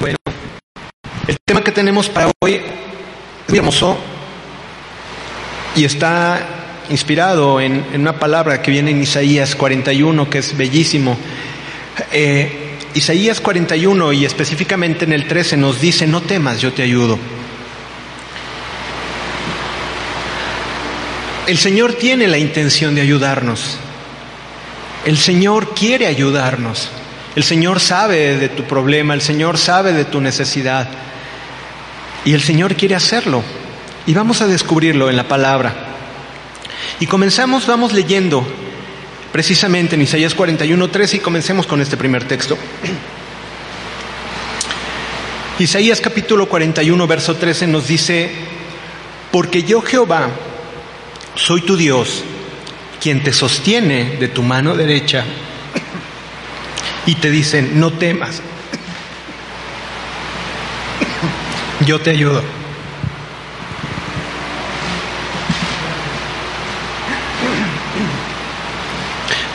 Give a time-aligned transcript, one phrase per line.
[0.00, 0.16] Bueno,
[1.26, 2.62] el tema que tenemos para hoy es
[3.48, 3.96] muy hermoso
[5.74, 11.16] y está inspirado en, una palabra que viene en Isaías 41, que es bellísimo.
[12.12, 17.18] Eh, Isaías 41 y específicamente en el 13 nos dice, no temas, yo te ayudo.
[21.46, 23.78] El Señor tiene la intención de ayudarnos.
[25.04, 26.90] El Señor quiere ayudarnos.
[27.36, 30.88] El Señor sabe de tu problema, el Señor sabe de tu necesidad.
[32.24, 33.42] Y el Señor quiere hacerlo.
[34.06, 35.74] Y vamos a descubrirlo en la palabra.
[36.98, 38.46] Y comenzamos, vamos leyendo
[39.32, 42.56] precisamente en Isaías 41.3 y comencemos con este primer texto.
[45.58, 48.30] Isaías capítulo 41, verso 13 nos dice,
[49.30, 50.30] porque yo Jehová
[51.34, 52.24] soy tu Dios,
[52.98, 55.22] quien te sostiene de tu mano derecha
[57.06, 58.42] y te dice, no temas,
[61.86, 62.42] yo te ayudo.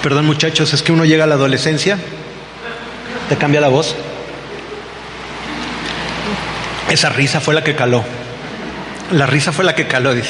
[0.02, 1.98] Perdón muchachos, es que uno llega a la adolescencia,
[3.30, 3.96] te cambia la voz.
[6.90, 8.04] Esa risa fue la que caló.
[9.12, 10.30] La risa fue la que caló, dice.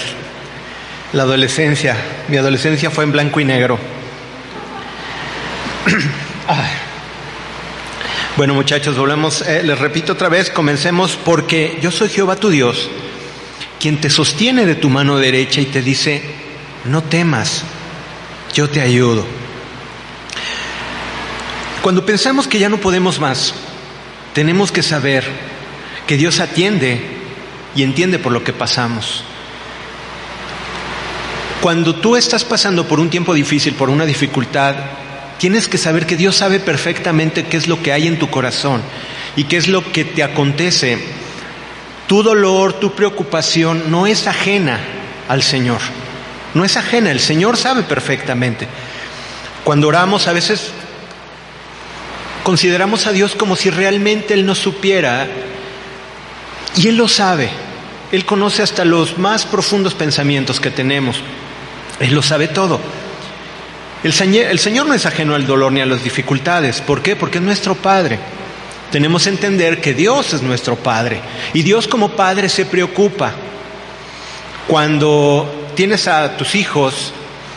[1.13, 1.95] La adolescencia,
[2.27, 3.79] mi adolescencia fue en blanco y negro.
[8.41, 12.89] Bueno muchachos, volvemos, eh, les repito otra vez, comencemos porque yo soy Jehová tu Dios,
[13.79, 16.23] quien te sostiene de tu mano derecha y te dice,
[16.85, 17.61] no temas,
[18.55, 19.27] yo te ayudo.
[21.83, 23.53] Cuando pensamos que ya no podemos más,
[24.33, 25.23] tenemos que saber
[26.07, 26.99] que Dios atiende
[27.75, 29.23] y entiende por lo que pasamos.
[31.61, 34.77] Cuando tú estás pasando por un tiempo difícil, por una dificultad,
[35.41, 38.79] tienes que saber que Dios sabe perfectamente qué es lo que hay en tu corazón
[39.35, 40.99] y qué es lo que te acontece.
[42.05, 44.79] Tu dolor, tu preocupación no es ajena
[45.27, 45.79] al Señor.
[46.53, 48.67] No es ajena, el Señor sabe perfectamente.
[49.63, 50.69] Cuando oramos a veces
[52.43, 55.27] consideramos a Dios como si realmente Él no supiera
[56.77, 57.49] y Él lo sabe.
[58.11, 61.15] Él conoce hasta los más profundos pensamientos que tenemos.
[61.99, 62.79] Él lo sabe todo.
[64.03, 66.81] El Señor, no es ajeno al dolor ni a las dificultades.
[66.81, 67.15] ¿Por qué?
[67.15, 68.17] Porque es nuestro Padre.
[68.91, 71.21] Tenemos que entender que Dios es nuestro Padre.
[71.53, 73.33] Y Dios como Padre se preocupa.
[74.67, 77.13] Cuando tienes a tus hijos,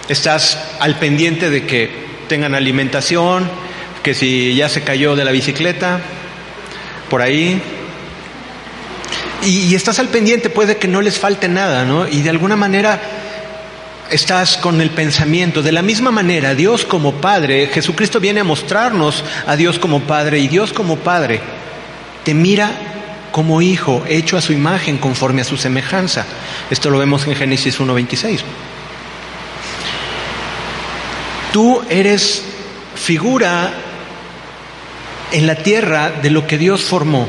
[0.09, 1.91] estás al pendiente de que
[2.29, 3.49] tengan alimentación,
[4.03, 6.01] que si ya se cayó de la bicicleta,
[7.09, 7.61] por ahí.
[9.43, 12.07] Y, estás al pendiente, puede que no les falte nada, ¿no?
[12.07, 13.01] Y de alguna manera
[14.15, 15.63] estás con el pensamiento.
[15.63, 20.39] De la misma manera, Dios como Padre, Jesucristo viene a mostrarnos a Dios como Padre
[20.39, 21.41] y Dios como Padre
[22.25, 22.71] te mira
[23.31, 26.25] como hijo, hecho a su imagen, conforme a su semejanza.
[26.71, 28.41] Esto lo vemos en Génesis 1.26.
[31.53, 32.43] Tú eres
[32.95, 33.73] figura
[35.33, 37.27] en la tierra de lo que Dios formó,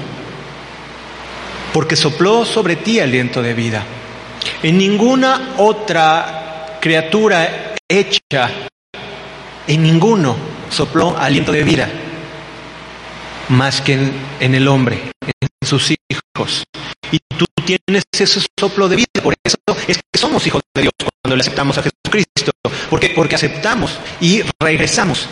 [1.74, 3.84] porque sopló sobre ti aliento de vida.
[4.64, 6.45] En ninguna otra
[6.86, 8.52] criatura hecha,
[9.66, 10.36] en ninguno
[10.70, 11.90] sopló aliento de vida,
[13.50, 13.94] más que
[14.40, 15.00] en, el hombre,
[15.42, 16.64] en sus hijos.
[17.12, 19.58] Y tú tienes ese soplo de vida, por eso
[19.88, 20.94] es que somos hijos de Dios
[21.24, 22.52] cuando le aceptamos a Jesucristo,
[22.92, 25.28] porque porque aceptamos y regresamos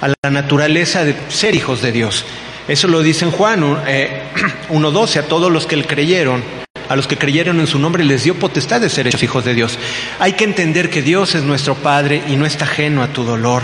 [0.00, 2.24] a la naturaleza de ser hijos de Dios.
[2.68, 6.44] Eso lo dice en Juan 1.12, eh, a todos los que le creyeron,
[6.88, 9.54] a los que creyeron en su nombre les dio potestad de ser hechos hijos de
[9.54, 9.78] Dios.
[10.18, 13.62] Hay que entender que Dios es nuestro Padre y no está ajeno a tu dolor.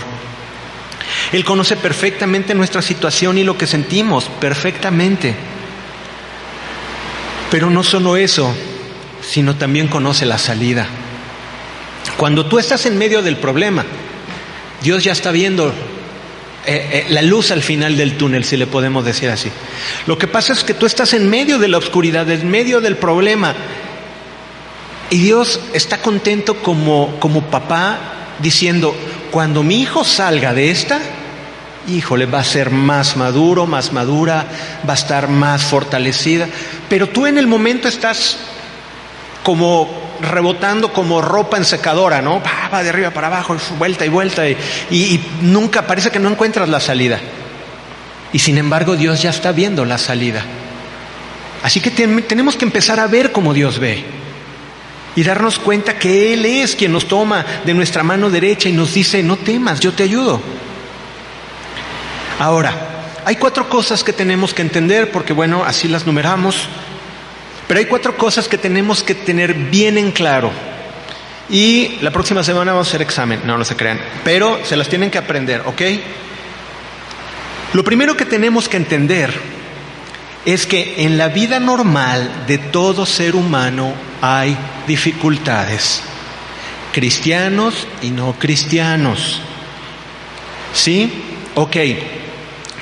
[1.32, 5.34] Él conoce perfectamente nuestra situación y lo que sentimos, perfectamente.
[7.50, 8.54] Pero no solo eso,
[9.22, 10.86] sino también conoce la salida.
[12.16, 13.84] Cuando tú estás en medio del problema,
[14.82, 15.72] Dios ya está viendo
[16.66, 19.50] eh, eh, la luz al final del túnel, si le podemos decir así.
[20.06, 22.96] Lo que pasa es que tú estás en medio de la oscuridad, en medio del
[22.96, 23.54] problema.
[25.08, 27.98] Y Dios está contento como, como papá
[28.40, 28.94] diciendo,
[29.30, 31.00] cuando mi hijo salga de esta,
[31.88, 34.46] híjole, va a ser más maduro, más madura,
[34.88, 36.46] va a estar más fortalecida.
[36.88, 38.36] Pero tú en el momento estás
[39.42, 42.42] como rebotando como ropa en secadora, ¿no?
[42.42, 46.80] Va, de arriba para abajo, vuelta y vuelta, y, nunca parece que no encuentras la
[46.80, 47.18] salida.
[48.32, 50.44] Y sin embargo Dios ya está viendo la salida.
[51.62, 54.04] Así que tenemos que empezar a ver como Dios ve
[55.16, 58.94] y darnos cuenta que Él es quien nos toma de nuestra mano derecha y nos
[58.94, 60.40] dice, no temas, yo te ayudo.
[62.38, 62.72] Ahora,
[63.24, 66.68] hay cuatro cosas que tenemos que entender, porque bueno, así las numeramos,
[67.70, 70.50] pero hay cuatro cosas que tenemos que tener bien en claro.
[71.48, 74.88] Y la próxima semana vamos a hacer examen, no, no se crean, pero se las
[74.88, 75.80] tienen que aprender, ¿ok?
[77.74, 79.32] Lo primero que tenemos que entender
[80.44, 84.56] es que en la vida normal de todo ser humano hay
[84.88, 86.02] dificultades,
[86.92, 89.40] cristianos y no cristianos.
[90.74, 91.08] ¿Sí?
[91.54, 91.76] Ok,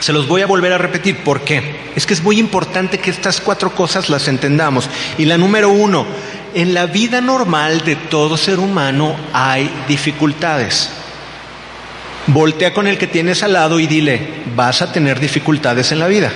[0.01, 1.19] se los voy a volver a repetir.
[1.19, 1.91] ¿Por qué?
[1.97, 4.89] Es que es muy importante que estas cuatro cosas las entendamos.
[5.19, 6.07] Y la número uno,
[6.55, 10.91] en la vida normal de todo ser humano hay dificultades.
[12.29, 16.07] Voltea con el que tienes al lado y dile, vas a tener dificultades en la
[16.07, 16.31] vida.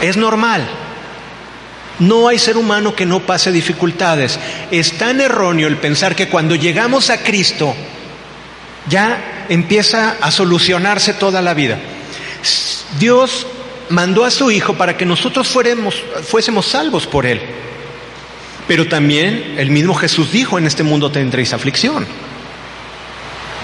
[0.00, 0.66] Es normal.
[1.98, 4.38] No hay ser humano que no pase dificultades.
[4.70, 7.74] Es tan erróneo el pensar que cuando llegamos a Cristo
[8.88, 11.78] ya empieza a solucionarse toda la vida.
[12.98, 13.46] Dios
[13.88, 17.40] mandó a su Hijo para que nosotros fuéramos, fuésemos salvos por Él.
[18.66, 22.06] Pero también el mismo Jesús dijo, en este mundo tendréis aflicción.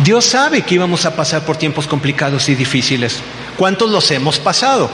[0.04, 3.20] Dios sabe que íbamos a pasar por tiempos complicados y difíciles.
[3.56, 4.90] ¿Cuántos los hemos pasado?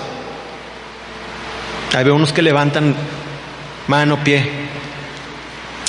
[1.95, 2.95] Hay unos que levantan
[3.87, 4.49] mano, pie.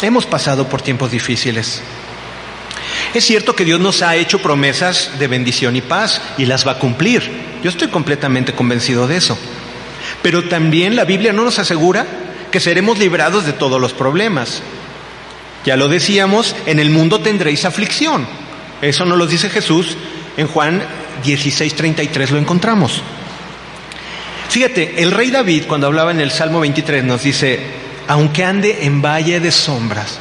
[0.02, 1.82] Hemos pasado por tiempos difíciles.
[3.18, 6.74] Es cierto que Dios nos ha hecho promesas de bendición y paz y las va
[6.74, 7.28] a cumplir.
[7.64, 9.36] Yo estoy completamente convencido de eso.
[10.22, 12.06] Pero también la Biblia no nos asegura
[12.52, 14.62] que seremos librados de todos los problemas.
[15.66, 18.28] Ya lo decíamos, en el mundo tendréis aflicción.
[18.84, 19.98] Eso nos lo dice Jesús
[20.38, 20.84] en Juan
[21.26, 23.02] 16:33 lo encontramos.
[24.50, 27.62] Fíjate, el rey David cuando hablaba en el Salmo 23 nos dice,
[28.08, 30.20] aunque ande en valle de sombras.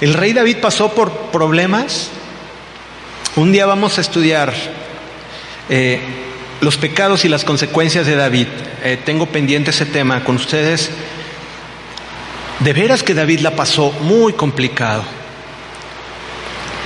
[0.00, 2.12] El rey David pasó por problemas.
[3.36, 4.52] Un día vamos a estudiar
[5.68, 6.00] eh,
[6.60, 8.48] los pecados y las consecuencias de David.
[8.82, 10.90] Eh, tengo pendiente ese tema con ustedes.
[12.58, 15.04] De veras que David la pasó muy complicado.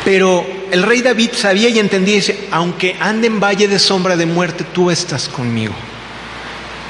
[0.05, 4.15] Pero el rey David sabía y entendía y dice, aunque ande en valle de sombra
[4.15, 5.73] de muerte, tú estás conmigo.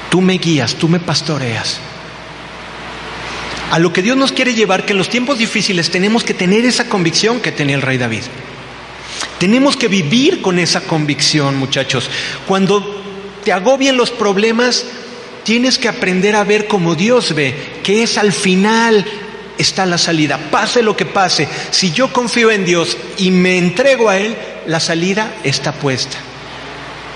[0.09, 1.79] Tú me guías, tú me pastoreas.
[3.71, 6.65] A lo que Dios nos quiere llevar, que en los tiempos difíciles tenemos que tener
[6.65, 8.23] esa convicción que tenía el rey David.
[9.39, 12.09] Tenemos que vivir con esa convicción, muchachos.
[12.47, 13.03] Cuando
[13.43, 14.85] te agobien los problemas,
[15.43, 19.05] tienes que aprender a ver como Dios ve, que es al final
[19.57, 20.37] está la salida.
[20.51, 24.35] Pase lo que pase, si yo confío en Dios y me entrego a Él,
[24.67, 26.17] la salida está puesta.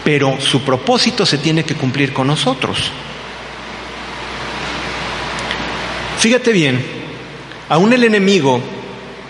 [0.04, 2.92] Pero su propósito se tiene que cumplir con nosotros.
[6.20, 6.86] Fíjate bien,
[7.70, 8.62] aún el enemigo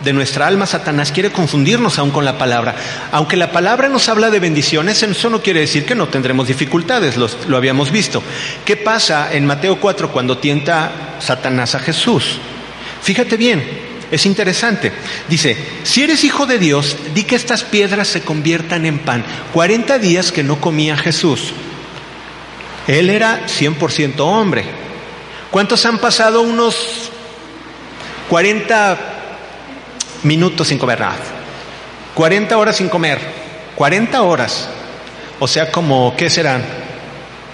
[0.03, 2.75] de nuestra alma, Satanás, quiere confundirnos aún con la palabra.
[3.11, 7.17] Aunque la palabra nos habla de bendiciones, eso no quiere decir que no tendremos dificultades,
[7.17, 8.23] lo habíamos visto.
[8.63, 12.39] ¿Qué pasa en Mateo 4 cuando tienta Satanás a Jesús?
[13.01, 13.63] Fíjate bien,
[14.11, 14.91] es interesante.
[15.27, 19.23] Dice, si eres hijo de Dios, di que estas piedras se conviertan en pan.
[19.53, 21.53] 40 días que no comía Jesús.
[22.87, 24.63] Él era 100% hombre.
[25.51, 27.11] ¿Cuántos han pasado unos
[28.29, 29.18] 40
[30.23, 31.17] minutos sin comer nada?
[32.15, 33.19] 40 horas sin comer.
[33.75, 34.69] 40 horas.
[35.39, 36.63] O sea, como, ¿qué serán?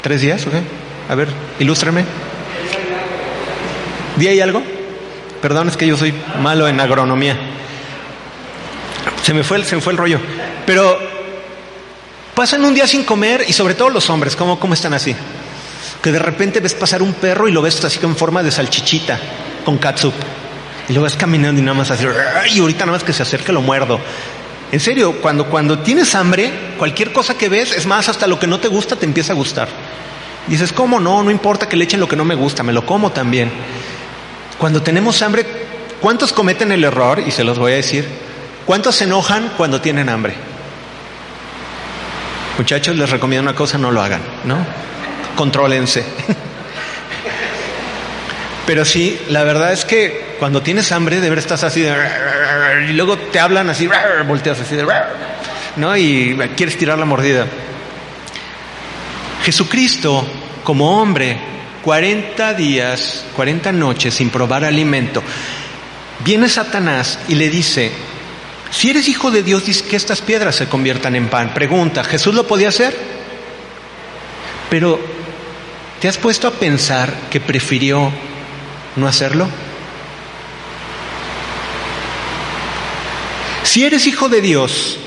[0.02, 0.46] ¿Tres días?
[0.46, 0.64] Okay.
[1.10, 2.04] A ver, ilústrame.
[4.18, 4.64] ¿Día y algo?
[5.42, 7.38] Perdón, es que yo soy malo en agronomía.
[9.22, 10.20] Se me fue el, se me fue el rollo.
[10.66, 10.98] Pero
[12.34, 15.16] pasan un día sin comer y sobre todo los hombres, ¿cómo, cómo están así?
[16.02, 19.20] Que de repente ves pasar un perro y lo ves así en forma de salchichita
[19.64, 20.14] con catsup.
[20.88, 22.06] Y lo ves caminando y nada más así,
[22.54, 24.00] y ahorita nada más que se acerque lo muerdo.
[24.72, 28.48] En serio, cuando, cuando tienes hambre, cualquier cosa que ves, es más, hasta lo que
[28.48, 29.68] no te gusta te empieza a gustar.
[30.48, 31.24] dices, ¿cómo no?
[31.24, 33.52] No importa que le echen lo que no me gusta, me lo como también.
[34.58, 35.46] Cuando tenemos hambre,
[36.02, 37.22] ¿cuántos cometen el error?
[37.26, 38.08] Y se los voy a decir.
[38.66, 40.34] ¿Cuántos se enojan cuando tienen hambre?
[42.58, 44.58] Muchachos, les recomiendo una cosa, no lo hagan, ¿no?
[45.36, 46.04] Contrólense.
[48.66, 51.94] Pero sí, la verdad es que cuando tienes hambre, de ver estás así de...
[52.90, 53.90] Y luego te hablan así,
[54.28, 54.86] volteas así de...
[55.78, 55.96] ¿No?
[55.96, 57.48] Y quieres tirar la mordida.
[59.44, 60.26] Jesucristo,
[60.64, 61.38] como hombre,
[61.84, 65.22] 40 días, 40 noches sin probar alimento.
[66.24, 67.92] Viene Satanás y le dice,
[68.72, 71.54] si eres hijo de Dios, dice que estas piedras se conviertan en pan.
[71.54, 72.98] Pregunta, ¿Jesús lo podía hacer?
[74.70, 75.00] Pero,
[76.00, 78.12] ¿te has puesto a pensar que prefirió
[78.96, 79.48] no hacerlo?
[83.66, 84.98] Si eres hijo de Dios,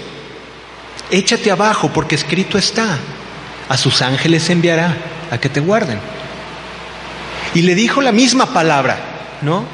[1.11, 2.99] échate abajo porque escrito está,
[3.69, 4.97] a sus ángeles enviará
[5.31, 6.01] a que te guarden.
[7.55, 8.99] Y le dijo la misma palabra,
[9.43, 9.65] ¿no?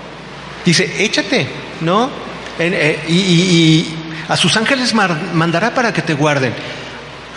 [0.66, 1.48] Dice, échate,
[1.80, 2.10] ¿no?
[2.58, 3.86] Eh, y,
[4.28, 6.54] a sus ángeles mandará para que te guarden.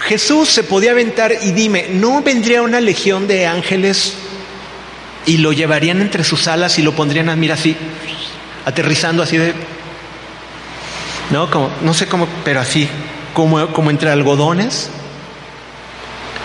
[0.02, 4.16] Jesús se podía aventar y dime, ¿no vendría una legión de ángeles
[5.26, 7.76] y lo llevarían entre sus alas y lo pondrían mira así,
[8.66, 9.54] aterrizando así de,
[11.32, 12.88] no, como, no sé cómo, pero así,
[13.34, 14.90] como, como entre algodones?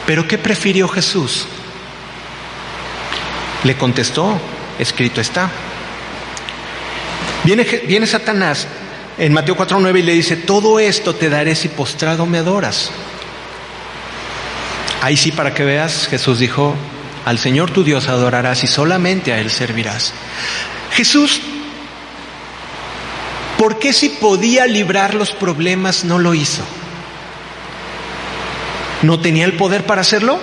[0.07, 1.47] ¿Pero qué prefirió Jesús?
[3.65, 4.39] Le contestó,
[4.79, 5.51] escrito está.
[7.45, 8.67] Viene, viene Satanás
[9.19, 12.91] en Mateo 4.9 y le dice, todo esto te daré si postrado me adoras.
[15.01, 16.75] Ahí sí, para que veas, Jesús dijo,
[17.25, 20.13] al Señor tu Dios adorarás y solamente a Él servirás.
[20.93, 21.41] Jesús,
[23.63, 26.65] ¿por qué si podía librar los problemas no lo hizo?
[29.03, 30.41] ¿No tenía el poder para hacerlo?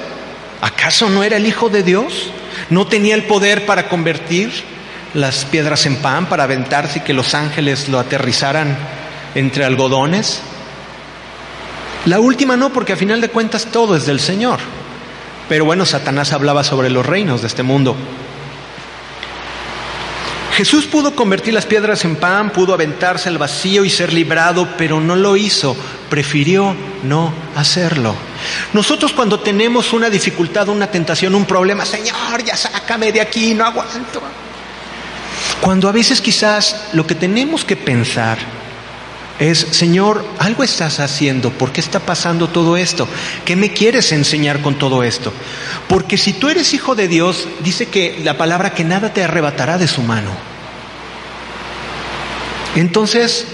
[0.61, 2.31] ¿Acaso no era el Hijo de Dios?
[2.69, 4.53] ¿No tenía el poder para convertir
[5.13, 8.77] las piedras en pan, para aventarse y que los ángeles lo aterrizaran
[9.35, 10.39] entre algodones?
[12.05, 14.59] La última no, porque a final de cuentas todo es del Señor.
[15.49, 17.97] Pero bueno, Satanás hablaba sobre los reinos de este mundo.
[20.59, 24.99] Jesús pudo convertir las piedras en pan, pudo aventarse al vacío y ser librado, pero
[24.99, 25.73] no lo hizo,
[26.09, 28.13] prefirió no hacerlo.
[28.73, 33.63] Nosotros cuando tenemos una dificultad, una tentación, un problema, Señor, ya sácame de aquí, no
[33.63, 34.21] aguanto.
[35.61, 38.37] Cuando a veces quizás lo que tenemos que pensar
[39.39, 43.07] es, Señor, algo estás haciendo, ¿por qué está pasando todo esto?
[43.45, 45.31] ¿Qué me quieres enseñar con todo esto?
[45.87, 49.77] Porque si tú eres hijo de Dios, dice que la palabra que nada te arrebatará
[49.77, 50.48] de su mano.
[52.79, 53.45] Entonces,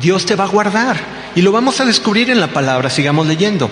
[0.00, 0.96] Dios te va a guardar
[1.34, 3.68] y lo vamos a descubrir en la palabra, sigamos leyendo.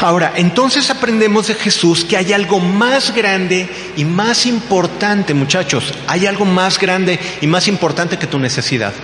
[0.00, 5.92] Ahora, entonces aprendemos de Jesús que hay algo más grande y más importante, muchachos.
[6.06, 8.94] Hay algo más grande y más importante que tu necesidad.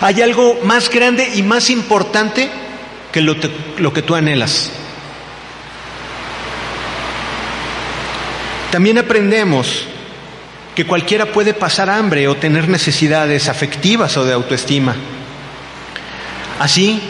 [0.00, 2.48] Hay algo más grande y más importante
[3.12, 4.70] que lo, que tú anhelas.
[8.70, 9.86] También aprendemos
[10.74, 14.94] que cualquiera puede pasar hambre o tener necesidades afectivas o de autoestima.
[16.58, 17.00] Así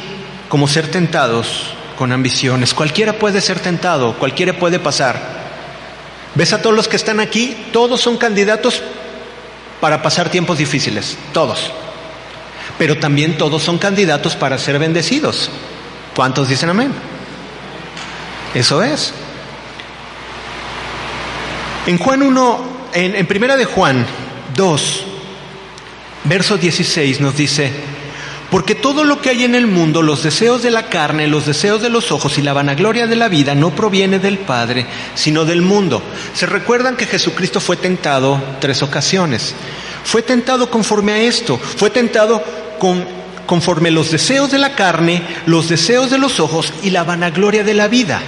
[0.49, 2.75] como ser tentados con ambiciones.
[2.75, 5.43] Cualquiera puede ser tentado, cualquiera puede pasar.
[6.35, 7.57] ¿Ves a todos los que están aquí?
[7.73, 8.83] Todos son candidatos
[9.81, 11.71] para pasar tiempos difíciles, todos.
[12.79, 15.51] Pero también todos son candidatos para ser bendecidos.
[16.17, 16.93] ¿Cuántos dicen amén?
[18.55, 19.13] Eso es.
[21.87, 24.07] En Juan 1, en, Primera de Juan
[24.57, 25.05] 2,
[26.25, 27.71] verso 16 nos dice,
[28.51, 31.81] porque todo lo que hay en el mundo, los deseos de la carne, los deseos
[31.81, 35.63] de los ojos y la vanagloria de la vida, no proviene del Padre, sino del
[35.63, 36.03] mundo.
[36.35, 39.55] Se recuerdan que Jesucristo fue tentado tres ocasiones.
[40.05, 42.43] Fue tentado conforme a esto, fue tentado
[42.79, 43.07] con,
[43.47, 47.75] conforme los deseos de la carne, los deseos de los ojos y la vanagloria de
[47.75, 48.21] la vida.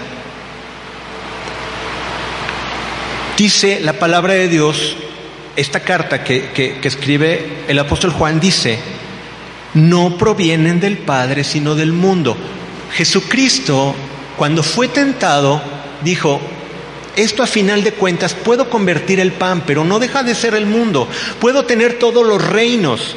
[3.36, 4.96] Dice la palabra de Dios,
[5.56, 8.78] esta carta que, que escribe el apóstol Juan dice,
[9.74, 12.36] no provienen del Padre, sino del mundo.
[12.92, 13.94] Jesucristo,
[14.36, 15.60] cuando fue tentado,
[16.02, 16.40] dijo,
[17.16, 20.66] esto a final de cuentas puedo convertir el pan, pero no deja de ser el
[20.66, 21.08] mundo.
[21.40, 23.16] Puedo tener todos los reinos,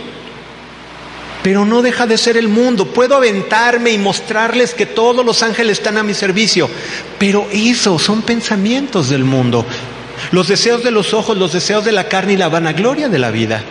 [1.43, 2.87] pero no deja de ser el mundo.
[2.87, 6.69] Puedo aventarme y mostrarles que todos los ángeles están a mi servicio,
[7.17, 9.65] pero eso son pensamientos del mundo.
[10.31, 13.31] Los deseos de los ojos, los deseos de la carne y la vanagloria de la
[13.31, 13.63] vida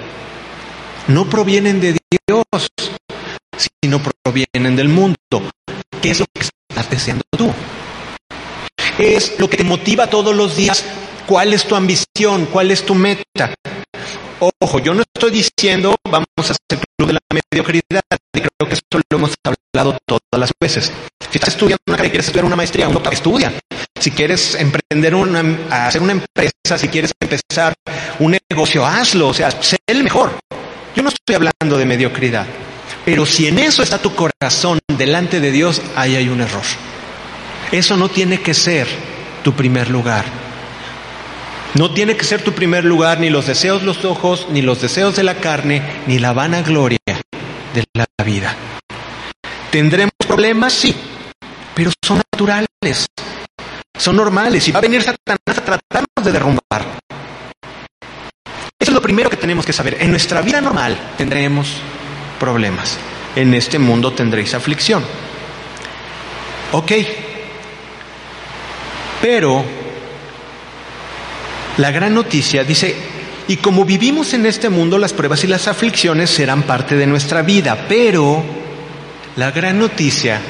[1.08, 2.68] no provienen de Dios,
[3.82, 5.16] sino provienen del mundo.
[6.00, 7.52] ¿Qué es lo que estás deseando tú?
[8.98, 10.84] Es lo que te motiva todos los días.
[11.26, 12.46] ¿Cuál es tu ambición?
[12.46, 13.54] ¿Cuál es tu meta?
[14.38, 18.02] Ojo, yo no estoy diciendo vamos a hacer club de la mediocridad,
[18.34, 20.92] y creo que eso lo hemos hablado todas las veces.
[21.30, 23.52] Si estás estudiando una carrera, quieres estudiar una maestría, un doctorado, estudia.
[23.98, 25.42] Si quieres emprender una,
[25.86, 27.74] hacer una empresa, si quieres empezar
[28.18, 30.38] un negocio, hazlo, o sea, sé el mejor.
[30.94, 32.46] Yo no estoy hablando de mediocridad,
[33.04, 36.64] pero si en eso está tu corazón delante de Dios, ahí hay un error.
[37.72, 38.86] Eso no tiene que ser
[39.42, 40.24] tu primer lugar.
[41.74, 44.80] No tiene que ser tu primer lugar ni los deseos de los ojos, ni los
[44.80, 48.56] deseos de la carne, ni la vanagloria de la vida.
[49.70, 50.72] ¿Tendremos problemas?
[50.72, 50.96] Sí,
[51.74, 53.06] pero son naturales,
[53.96, 57.00] son normales y va a venir Satanás a tratarnos de derrumbar.
[58.78, 59.96] Eso es lo primero que tenemos que saber.
[60.00, 61.68] En nuestra vida normal tendremos
[62.38, 62.98] problemas.
[63.36, 65.04] en este mundo tendréis aflicción.
[66.72, 66.92] Ok,
[69.20, 69.64] pero
[71.76, 72.96] la gran noticia dice,
[73.46, 77.42] y como vivimos en este mundo, las pruebas y las aflicciones serán parte de nuestra
[77.42, 78.42] vida, pero
[79.36, 80.40] la gran noticia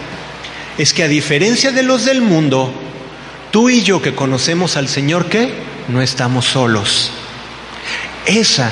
[0.78, 2.72] es que a diferencia de los del mundo,
[3.56, 5.48] tú y yo que conocemos al Señor, ¿qué?
[5.88, 7.10] No estamos solos.
[8.26, 8.70] Esa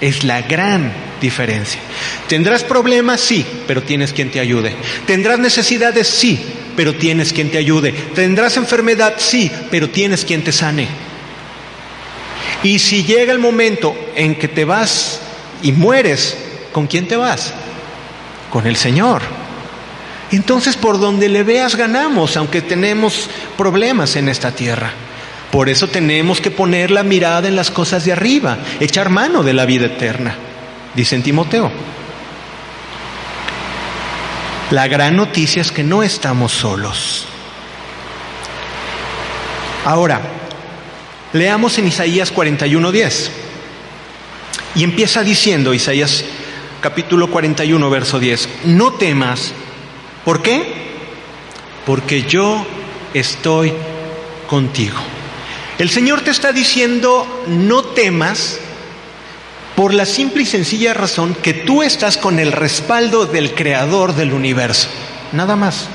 [0.00, 1.78] es la gran diferencia.
[2.28, 3.20] ¿Tendrás problemas?
[3.20, 4.74] Sí, pero tienes quien te ayude.
[5.06, 6.08] ¿Tendrás necesidades?
[6.08, 6.42] Sí,
[6.74, 7.92] pero tienes quien te ayude.
[7.92, 9.16] ¿Tendrás enfermedad?
[9.18, 10.88] Sí, pero tienes quien te sane.
[12.62, 15.20] Y si llega el momento en que te vas
[15.62, 16.38] y mueres,
[16.72, 17.52] ¿con quién te vas?
[18.48, 19.41] Con el Señor.
[20.32, 24.92] Entonces por donde le veas ganamos, aunque tenemos problemas en esta tierra.
[25.50, 29.52] Por eso tenemos que poner la mirada en las cosas de arriba, echar mano de
[29.52, 30.34] la vida eterna,
[30.94, 31.70] dice en Timoteo.
[34.70, 37.26] La gran noticia es que no estamos solos.
[39.84, 40.22] Ahora,
[41.34, 43.30] leamos en Isaías 41:10.
[44.74, 46.24] Y empieza diciendo Isaías
[46.80, 49.52] capítulo 41, verso 10, no temas.
[50.24, 50.64] ¿Por qué?
[51.86, 52.64] Porque yo
[53.14, 53.72] estoy
[54.48, 54.98] contigo.
[55.78, 58.58] El Señor te está diciendo, no temas
[59.74, 64.32] por la simple y sencilla razón que tú estás con el respaldo del Creador del
[64.32, 64.88] universo.
[65.32, 65.88] Nada más.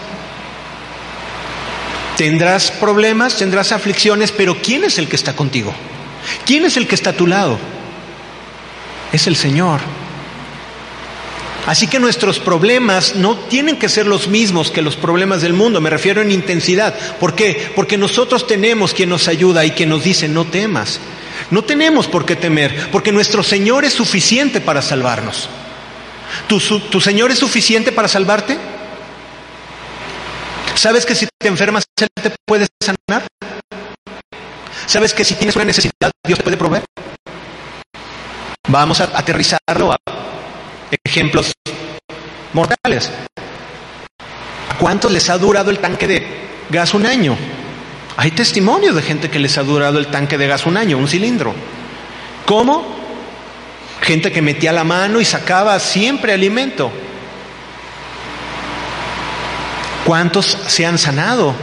[2.17, 5.73] Tendrás problemas, tendrás aflicciones, pero ¿quién es el que está contigo?
[6.45, 7.59] ¿Quién es el que está a tu lado?
[9.13, 9.79] Es el Señor.
[11.67, 15.81] Así que nuestros problemas no tienen que ser los mismos que los problemas del mundo,
[15.81, 16.97] me refiero en intensidad.
[17.19, 17.73] ¿Por qué?
[17.75, 21.01] Porque nosotros tenemos quien nos ayuda y quien nos dice, no temas.
[21.51, 25.49] No tenemos por qué temer, porque nuestro Señor es suficiente para salvarnos.
[26.47, 28.57] ¿Tu, Señor es suficiente para salvarte?
[30.73, 33.27] ¿Sabes que si te enfermas, Él te puede sanar?
[34.85, 36.85] ¿Sabes que si tienes una necesidad, Dios te puede proveer?
[38.69, 40.16] Vamos a aterrizarlo a
[41.03, 41.53] ejemplos
[42.53, 43.11] mortales.
[44.69, 46.27] ¿A cuántos les ha durado el tanque de
[46.69, 47.37] gas un año?
[48.17, 51.07] Hay testimonios de gente que les ha durado el tanque de gas un año, un
[51.07, 51.53] cilindro.
[52.45, 52.95] ¿Cómo?
[54.01, 56.91] Gente que metía la mano y sacaba siempre alimento.
[60.05, 61.53] ¿Cuántos se han sanado?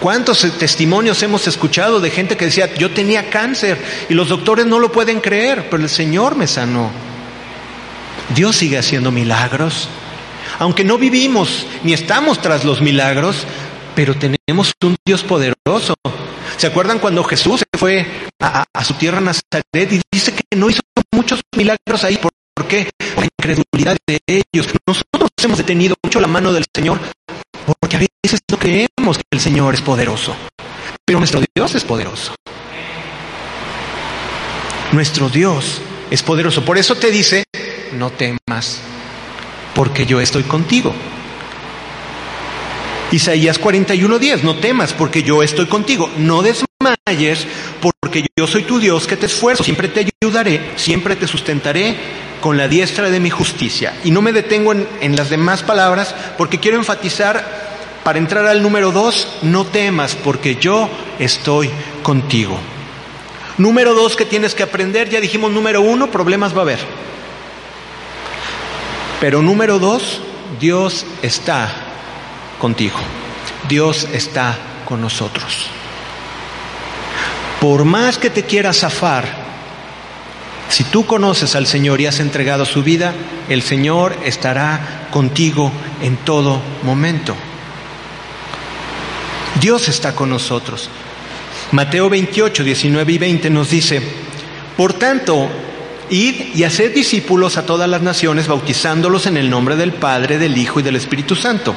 [0.00, 4.78] ¿Cuántos testimonios hemos escuchado de gente que decía, yo tenía cáncer y los doctores no
[4.78, 6.90] lo pueden creer, pero el Señor me sanó?
[8.34, 9.88] Dios sigue haciendo milagros.
[10.58, 13.46] Aunque no vivimos ni estamos tras los milagros,
[13.94, 15.94] pero tenemos un Dios poderoso.
[16.56, 18.06] ¿Se acuerdan cuando Jesús se fue
[18.40, 20.80] a, su tierra Nazaret y dice que no hizo
[21.12, 22.16] muchos milagros ahí?
[22.16, 22.32] ¿Por
[22.66, 22.90] qué?
[23.14, 24.68] Por la incredulidad de ellos.
[24.86, 26.98] Nosotros hemos detenido mucho la mano del Señor
[27.80, 30.34] porque a veces no creemos que el Señor es poderoso.
[31.04, 32.34] Pero nuestro Dios es poderoso.
[34.92, 36.64] Nuestro Dios es poderoso.
[36.64, 37.44] Por eso te dice,
[37.96, 38.80] no temas,
[39.74, 40.94] porque yo estoy contigo.
[43.12, 46.10] Isaías 41:10, no temas, porque yo estoy contigo.
[46.18, 47.46] No desmayes,
[47.80, 49.64] porque yo soy tu Dios que te esfuerzo.
[49.64, 51.96] Siempre te ayudaré, siempre te sustentaré
[52.40, 53.94] con la diestra de mi justicia.
[54.04, 57.66] Y no me detengo en, en las demás palabras, porque quiero enfatizar,
[58.04, 61.70] para entrar al número dos, no temas, porque yo estoy
[62.02, 62.58] contigo.
[63.58, 66.78] Número dos que tienes que aprender, ya dijimos número uno, problemas va a haber.
[69.20, 70.20] Pero número dos,
[70.60, 71.68] Dios está
[72.58, 72.98] contigo.
[73.68, 75.66] Dios está con nosotros.
[77.60, 79.46] Por más que te quieras zafar,
[80.68, 83.14] si tú conoces al Señor y has entregado su vida,
[83.48, 87.34] el Señor estará contigo en todo momento.
[89.60, 90.90] Dios está con nosotros.
[91.72, 94.02] Mateo 28, 19 y 20 nos dice,
[94.76, 95.48] por tanto,
[96.10, 100.56] id y haced discípulos a todas las naciones, bautizándolos en el nombre del Padre, del
[100.56, 101.74] Hijo y del Espíritu Santo,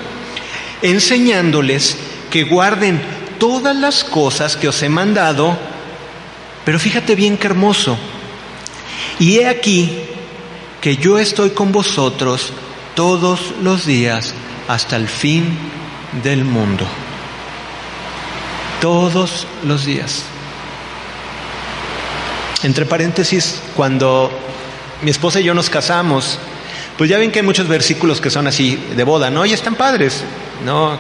[0.81, 1.97] enseñándoles
[2.29, 3.01] que guarden
[3.39, 5.57] todas las cosas que os he mandado,
[6.65, 7.97] pero fíjate bien qué hermoso.
[9.19, 9.89] Y he aquí
[10.81, 12.53] que yo estoy con vosotros
[12.95, 14.33] todos los días
[14.67, 15.57] hasta el fin
[16.23, 16.85] del mundo
[18.79, 20.23] todos los días.
[22.63, 24.31] Entre paréntesis, cuando
[25.01, 26.39] mi esposa y yo nos casamos,
[26.97, 29.45] pues ya ven que hay muchos versículos que son así de boda, ¿no?
[29.45, 30.23] Y están padres,
[30.65, 30.97] ¿no?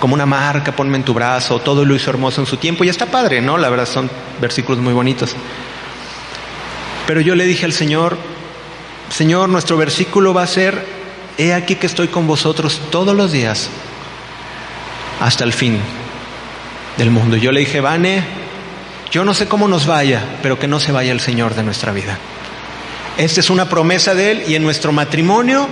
[0.00, 2.88] Como una marca, ponme en tu brazo, todo lo hizo hermoso en su tiempo, y
[2.88, 3.58] está padre, ¿no?
[3.58, 5.36] La verdad son versículos muy bonitos.
[7.06, 8.16] Pero yo le dije al Señor,
[9.10, 10.86] Señor, nuestro versículo va a ser,
[11.36, 13.68] he aquí que estoy con vosotros todos los días
[15.20, 15.78] hasta el fin
[16.96, 17.36] del mundo.
[17.36, 18.37] Yo le dije, Vane,
[19.10, 21.92] yo no sé cómo nos vaya, pero que no se vaya el Señor de nuestra
[21.92, 22.18] vida.
[23.16, 25.68] Esta es una promesa de Él y en nuestro matrimonio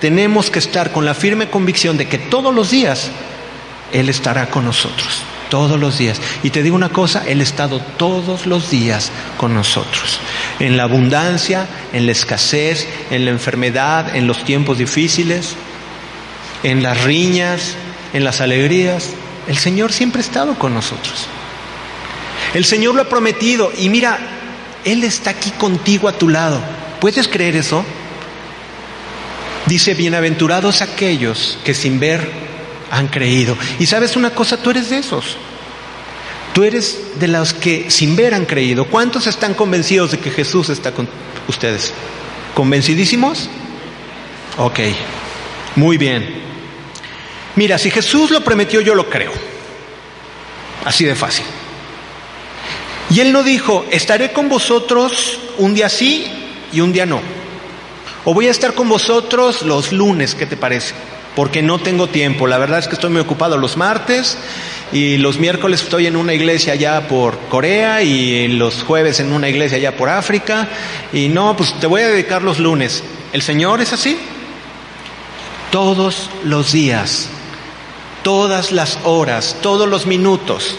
[0.00, 3.10] tenemos que estar con la firme convicción de que todos los días
[3.92, 6.20] Él estará con nosotros, todos los días.
[6.42, 10.18] Y te digo una cosa, Él ha estado todos los días con nosotros,
[10.58, 15.54] en la abundancia, en la escasez, en la enfermedad, en los tiempos difíciles,
[16.62, 17.76] en las riñas,
[18.14, 19.10] en las alegrías.
[19.46, 21.28] El Señor siempre ha estado con nosotros.
[22.54, 24.18] El Señor lo ha prometido y mira,
[24.84, 26.60] Él está aquí contigo a tu lado.
[27.00, 27.84] ¿Puedes creer eso?
[29.66, 32.26] Dice, bienaventurados aquellos que sin ver
[32.90, 33.56] han creído.
[33.78, 35.36] Y sabes una cosa, tú eres de esos.
[36.54, 38.86] Tú eres de los que sin ver han creído.
[38.86, 41.08] ¿Cuántos están convencidos de que Jesús está con
[41.46, 41.92] ustedes?
[42.54, 43.48] ¿Convencidísimos?
[44.56, 44.80] Ok,
[45.76, 46.42] muy bien.
[47.54, 49.32] Mira, si Jesús lo prometió, yo lo creo.
[50.84, 51.44] Así de fácil.
[53.10, 56.26] Y él no dijo, estaré con vosotros un día sí
[56.72, 57.20] y un día no.
[58.24, 60.94] O voy a estar con vosotros los lunes, ¿qué te parece?
[61.34, 62.46] Porque no tengo tiempo.
[62.46, 64.36] La verdad es que estoy muy ocupado los martes
[64.92, 69.48] y los miércoles estoy en una iglesia allá por Corea y los jueves en una
[69.48, 70.68] iglesia allá por África.
[71.12, 73.02] Y no, pues te voy a dedicar los lunes.
[73.32, 74.18] ¿El Señor es así?
[75.70, 77.28] Todos los días,
[78.22, 80.76] todas las horas, todos los minutos.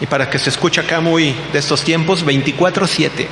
[0.00, 3.28] Y para que se escuche acá muy de estos tiempos, 24/7.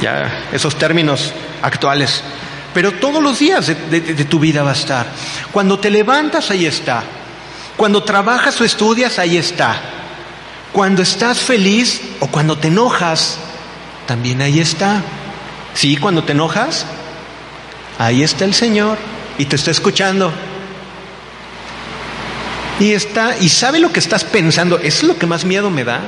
[0.00, 2.22] Ya, esos términos actuales.
[2.72, 5.06] Pero todos los días de, tu vida va a estar.
[5.52, 7.04] Cuando te levantas, ahí está.
[7.76, 9.80] Cuando trabajas o estudias, ahí está.
[10.72, 13.38] Cuando estás feliz o cuando te enojas,
[14.06, 15.02] también ahí está.
[15.72, 16.86] Sí, cuando te enojas,
[17.98, 18.98] ahí está el Señor
[19.38, 20.32] y te está escuchando.
[22.80, 24.78] Y está, y sabe lo que estás pensando.
[24.78, 26.00] Eso es lo que más miedo me da.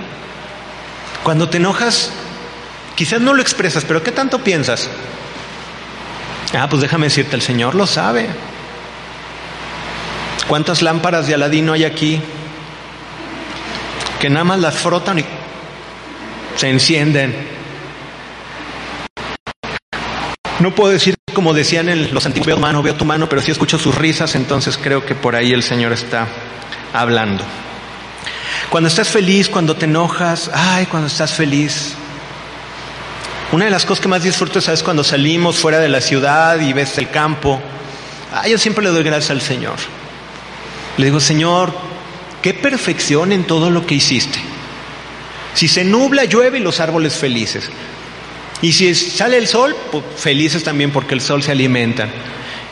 [1.22, 2.10] Cuando te enojas,
[2.94, 4.88] quizás no lo expresas, pero ¿qué tanto piensas?
[6.54, 8.28] Ah, pues déjame decirte, el Señor lo sabe.
[10.48, 12.20] ¿Cuántas lámparas de Aladino hay aquí?
[14.20, 15.24] Que nada más las frotan y
[16.56, 17.34] se encienden.
[20.60, 23.50] No puedo decir como decían en los antiguos, veo mano, veo tu mano, pero sí
[23.50, 26.26] escucho sus risas, entonces creo que por ahí el Señor está
[26.94, 27.44] hablando.
[28.70, 31.92] Cuando estás feliz, cuando te enojas, ay, cuando estás feliz,
[33.52, 36.72] una de las cosas que más disfruto es cuando salimos fuera de la ciudad y
[36.72, 37.60] ves el campo.
[38.32, 39.76] Ah, yo siempre le doy gracias al Señor.
[40.96, 41.70] Le digo, Señor,
[42.40, 44.38] qué perfección en todo lo que hiciste.
[45.52, 47.68] Si se nubla, llueve y los árboles felices.
[48.62, 52.08] Y si sale el sol, pues felices también porque el sol se alimenta.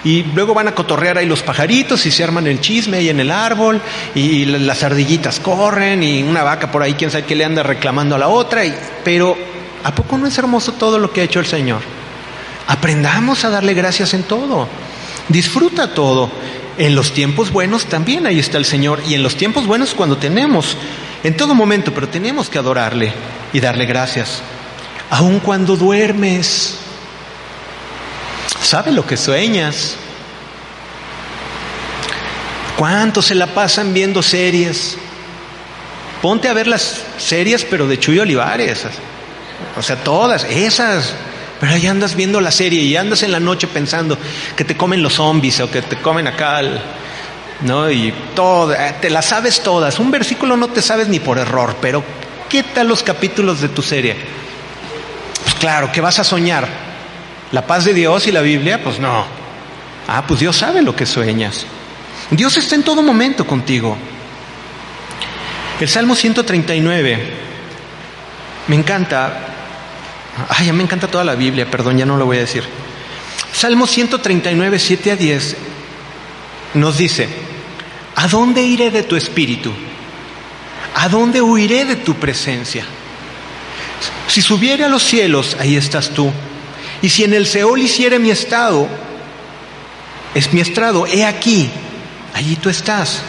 [0.05, 3.21] Y luego van a cotorrear ahí los pajaritos y se arman el chisme ahí en
[3.21, 3.81] el árbol
[4.15, 8.15] y las ardillitas corren y una vaca por ahí, quién sabe qué le anda reclamando
[8.15, 8.63] a la otra.
[9.03, 9.37] Pero
[9.85, 11.83] ¿A poco no es hermoso todo lo que ha hecho el Señor?
[12.67, 14.67] Aprendamos a darle gracias en todo.
[15.29, 16.31] Disfruta todo.
[16.79, 19.03] En los tiempos buenos también ahí está el Señor.
[19.07, 20.79] Y en los tiempos buenos cuando tenemos,
[21.23, 23.13] en todo momento, pero tenemos que adorarle
[23.53, 24.43] y darle gracias.
[25.15, 26.75] Aun cuando duermes.
[28.61, 29.95] ¿Sabe lo que sueñas?
[32.77, 34.97] ¿Cuántos se la pasan viendo series?
[36.21, 38.87] Ponte a ver las series, pero de Chuy Olivares.
[39.77, 41.15] O sea, todas, esas.
[41.61, 44.19] Pero ahí andas viendo la serie y andas en la noche pensando
[44.57, 46.61] que te comen los zombies o que te comen acá,
[47.61, 47.89] ¿no?
[47.89, 50.01] Y todo, eh, te las sabes todas.
[50.01, 52.03] Un versículo no te sabes ni por error, pero
[52.49, 54.17] ¿qué tal los capítulos de tu serie?
[55.55, 56.69] Pues claro, que vas a soñar.
[57.53, 59.25] La paz de Dios y la Biblia, pues no.
[60.09, 61.67] Ah, pues Dios sabe lo que sueñas.
[62.31, 63.97] Dios está en todo momento contigo.
[65.81, 67.33] El Salmo 139
[68.69, 69.55] me encanta
[70.49, 72.65] Ay, me encanta toda la Biblia, perdón, ya no lo voy a decir.
[73.53, 75.57] Salmo 139, 7 a 10
[76.75, 77.29] nos dice,
[78.17, 79.73] ¿a dónde iré de tu espíritu?
[80.97, 82.85] ¿A dónde huiré de tu presencia?
[84.29, 86.33] Si subiere a los cielos, ahí estás tú.
[87.03, 88.89] Y si en el Seol hiciere mi estado,
[90.35, 91.71] es mi estrado, he aquí,
[92.33, 93.21] allí tú estás.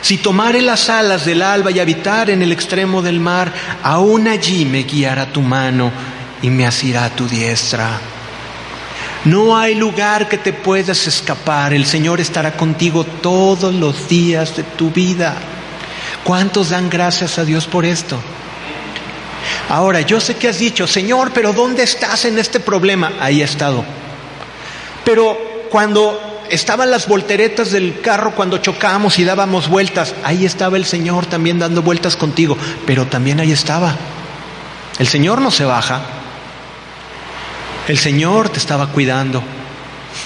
[0.00, 4.64] Si tomare las alas del alba y habitar en el extremo del mar, aún allí
[4.64, 5.92] me guiará tu mano
[6.42, 8.00] y me asirá tu diestra.
[9.24, 11.72] No hay lugar que te puedas escapar.
[11.72, 15.36] El Señor estará contigo todos los días de tu vida.
[16.24, 18.18] ¿Cuántos dan gracias a Dios por esto?
[19.72, 23.14] Ahora, yo sé que has dicho, Señor, pero ¿dónde estás en este problema?
[23.18, 23.82] Ahí he estado.
[25.02, 30.84] Pero cuando estaban las volteretas del carro cuando chocábamos y dábamos vueltas, ahí estaba el
[30.84, 32.54] Señor también dando vueltas contigo,
[32.84, 33.96] pero también ahí estaba.
[34.98, 36.02] El Señor no se baja.
[37.88, 39.42] El Señor te estaba cuidando.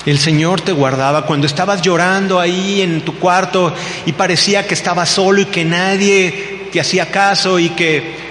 [0.07, 3.73] El Señor te guardaba cuando estabas llorando ahí en tu cuarto
[4.07, 8.26] y parecía que estabas solo y que nadie te hacía caso y que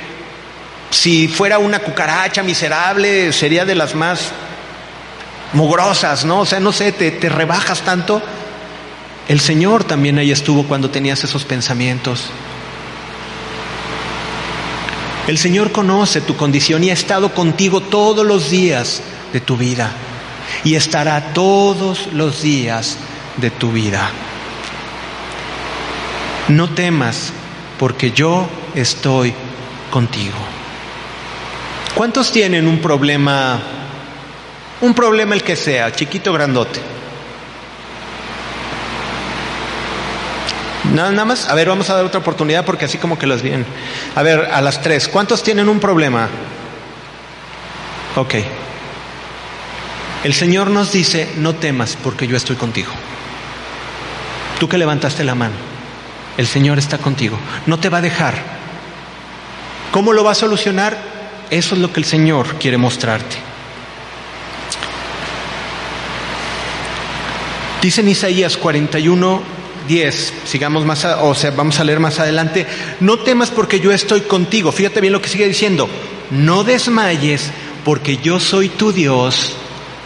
[0.95, 4.31] si fuera una cucaracha miserable sería de las más
[5.51, 6.39] mugrosas, ¿no?
[6.39, 8.21] O sea, no sé, te, te rebajas tanto.
[9.27, 12.29] El Señor también ahí estuvo cuando tenías esos pensamientos.
[15.27, 19.01] El Señor conoce tu condición y ha estado contigo todos los días
[19.33, 19.91] de tu vida
[20.63, 22.97] y estará todos los días
[23.35, 24.11] de tu vida.
[26.47, 27.33] No temas
[27.79, 29.33] porque yo estoy
[29.91, 30.54] contigo.
[31.95, 33.57] ¿Cuántos tienen un problema,
[34.81, 36.81] un problema el que sea, chiquito o grandote?
[40.93, 43.65] Nada, más, a ver, vamos a dar otra oportunidad porque así como que los vienen.
[44.13, 46.27] A ver, a las tres, ¿cuántos tienen un problema?
[48.17, 48.35] Ok.
[50.25, 52.91] El Señor nos dice, no temas porque yo estoy contigo.
[54.59, 55.55] Tú que levantaste la mano,
[56.37, 58.35] el Señor está contigo, no te va a dejar.
[59.91, 61.14] ¿Cómo lo va a solucionar?
[61.49, 63.35] Eso es lo que el Señor quiere mostrarte.
[67.81, 69.43] Dice en Isaías 41,
[69.87, 72.65] 10, sigamos más, o sea, vamos a leer más adelante,
[72.99, 74.71] no temas porque yo estoy contigo.
[74.71, 75.87] Fíjate bien lo que sigue diciendo,
[76.31, 77.51] no desmayes
[77.83, 79.55] porque yo soy tu Dios.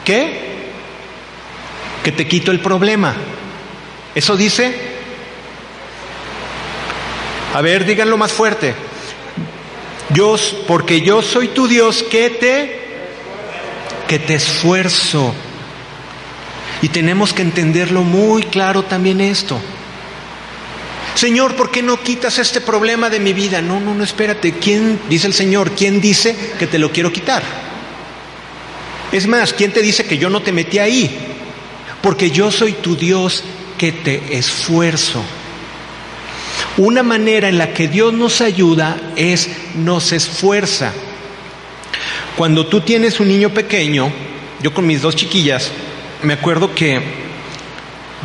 [0.03, 0.49] ¿Qué?
[2.03, 3.15] Que te quito el problema.
[4.13, 4.75] ¿Eso dice?
[7.53, 8.75] A ver, díganlo más fuerte.
[10.67, 12.79] Porque yo soy tu Dios que te,
[14.07, 15.33] que te esfuerzo
[16.81, 19.59] y tenemos que entenderlo muy claro también esto.
[21.15, 23.61] Señor, ¿por qué no quitas este problema de mi vida?
[23.61, 24.53] No, no, no, espérate.
[24.53, 27.43] ¿Quién, dice el Señor, quién dice que te lo quiero quitar?
[29.11, 31.35] Es más, ¿quién te dice que yo no te metí ahí?
[32.01, 33.43] Porque yo soy tu Dios
[33.77, 35.23] que te esfuerzo.
[36.79, 40.93] Una manera en la que Dios nos ayuda es nos esfuerza.
[42.37, 44.09] Cuando tú tienes un niño pequeño,
[44.61, 45.71] yo con mis dos chiquillas,
[46.23, 47.01] me acuerdo que,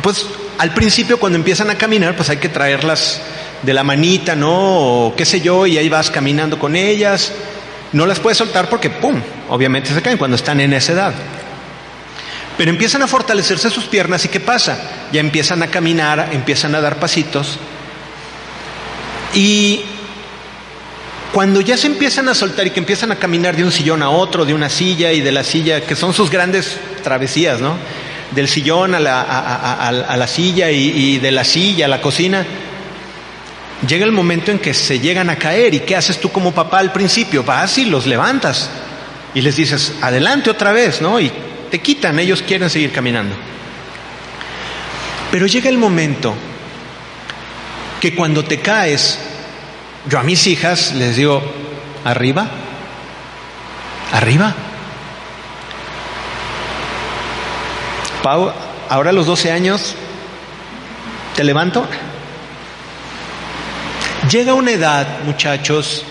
[0.01, 0.25] pues
[0.57, 3.19] al principio cuando empiezan a caminar, pues hay que traerlas
[3.61, 4.53] de la manita, ¿no?
[5.07, 7.33] O qué sé yo, y ahí vas caminando con ellas.
[7.91, 11.13] No las puedes soltar porque, ¡pum!, obviamente se caen cuando están en esa edad.
[12.57, 14.79] Pero empiezan a fortalecerse sus piernas y ¿qué pasa?
[15.11, 17.59] Ya empiezan a caminar, empiezan a dar pasitos.
[19.35, 19.81] Y
[21.33, 24.09] cuando ya se empiezan a soltar y que empiezan a caminar de un sillón a
[24.09, 27.77] otro, de una silla y de la silla, que son sus grandes travesías, ¿no?
[28.31, 32.45] Del sillón a la, a, la silla y, y, de la silla a la cocina,
[33.85, 35.73] llega el momento en que se llegan a caer.
[35.73, 37.43] ¿Y qué haces tú como papá al principio?
[37.43, 38.69] Vas y los levantas
[39.33, 41.19] y les dices, adelante otra vez, ¿no?
[41.19, 41.29] Y
[41.69, 43.35] te quitan, ellos quieren seguir caminando.
[45.29, 46.33] Pero llega el momento
[47.99, 49.19] que cuando te caes,
[50.07, 51.41] yo a mis hijas les digo,
[52.03, 52.47] arriba,
[54.11, 54.53] arriba.
[58.21, 58.51] Pau,
[58.89, 59.95] ahora a los 12 años,
[61.35, 61.87] ¿te levanto?
[64.29, 66.03] Llega una edad, muchachos,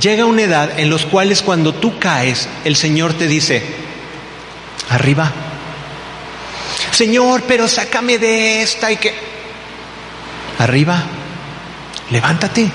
[0.00, 3.62] llega una edad en los cuales cuando tú caes, el Señor te dice,
[4.90, 5.30] arriba.
[6.90, 9.32] Señor, pero sácame de esta y que...
[10.58, 11.02] Arriba,
[12.10, 12.70] levántate.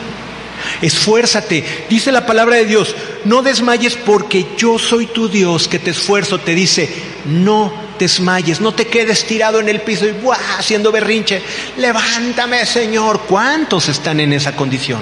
[0.82, 1.86] Esfuérzate.
[1.90, 6.40] Dice la palabra de Dios, no desmayes porque yo soy tu Dios que te esfuerzo.
[6.40, 6.90] Te dice,
[7.26, 10.58] no desmayes, no te quedes tirado en el piso y ¡buah!
[10.58, 11.42] haciendo berrinche.
[11.78, 13.22] Levántame, Señor.
[13.28, 15.02] ¿Cuántos están en esa condición?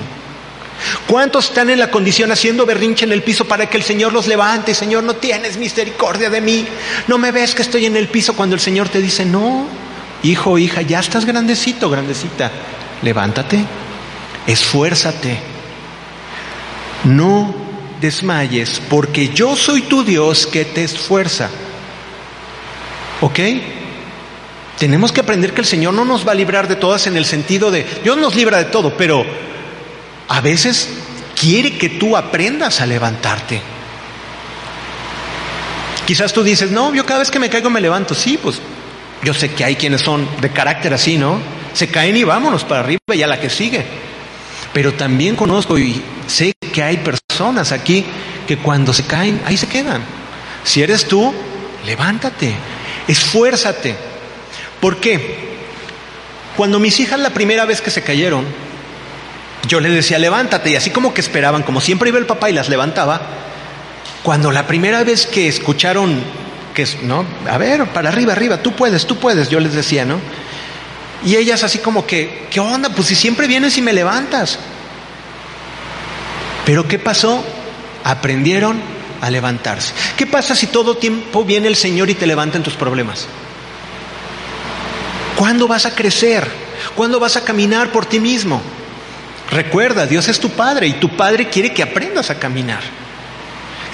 [1.07, 4.27] ¿Cuántos están en la condición haciendo berrinche en el piso para que el Señor los
[4.27, 4.73] levante?
[4.73, 6.67] Señor, no tienes misericordia de mí.
[7.07, 9.65] No me ves que estoy en el piso cuando el Señor te dice, no,
[10.23, 12.51] hijo, hija, ya estás grandecito, grandecita.
[13.01, 13.63] Levántate,
[14.47, 15.55] esfuérzate
[17.05, 17.53] no
[18.01, 21.49] desmayes, porque yo soy tu Dios que te esfuerza.
[23.21, 23.39] ¿Ok?
[24.77, 27.25] Tenemos que aprender que el Señor no nos va a librar de todas en el
[27.25, 29.25] sentido de, Dios nos libra de todo, pero
[30.27, 30.89] a veces
[31.39, 33.61] quiere que tú aprendas a levantarte.
[36.05, 38.13] Quizás tú dices, no, yo cada vez que me caigo me levanto.
[38.13, 38.61] Sí, pues
[39.23, 41.39] yo sé que hay quienes son de carácter así, ¿no?
[41.73, 44.04] Se caen y vámonos para arriba y a la que sigue.
[44.75, 48.03] Pero también conozco y sé que hay personas aquí
[48.45, 50.01] que cuando se caen, ahí se quedan.
[50.65, 51.33] Si eres tú,
[51.85, 52.53] levántate,
[53.07, 53.95] esfuérzate.
[54.81, 55.55] ¿Por qué?
[56.57, 58.43] Cuando mis hijas la primera vez que se cayeron,
[59.65, 62.53] yo les decía, levántate, y así como que esperaban, como siempre iba el papá y
[62.53, 63.21] las levantaba,
[64.23, 66.21] cuando la primera vez que escucharon
[66.73, 67.23] que, ¿no?
[67.49, 70.19] A ver, para arriba, arriba, tú puedes, tú puedes, yo les decía, ¿no?
[71.23, 72.89] Y ellas así como que, ¿qué onda?
[72.89, 74.59] Pues si siempre vienes y me levantas.
[76.65, 77.43] Pero ¿qué pasó?
[78.03, 78.79] Aprendieron
[79.21, 79.93] a levantarse.
[80.17, 83.27] ¿Qué pasa si todo tiempo viene el Señor y te levanta en tus problemas?
[85.35, 86.47] ¿Cuándo vas a crecer?
[86.95, 88.61] ¿Cuándo vas a caminar por ti mismo?
[89.51, 92.81] Recuerda, Dios es tu Padre y tu Padre quiere que aprendas a caminar.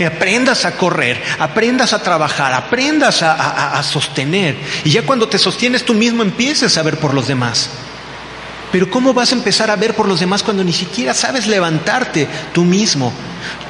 [0.05, 4.57] Aprendas a correr, aprendas a trabajar, aprendas a, a sostener.
[4.83, 7.69] Y ya cuando te sostienes tú mismo empieces a ver por los demás.
[8.71, 12.27] Pero ¿cómo vas a empezar a ver por los demás cuando ni siquiera sabes levantarte
[12.53, 13.11] tú mismo?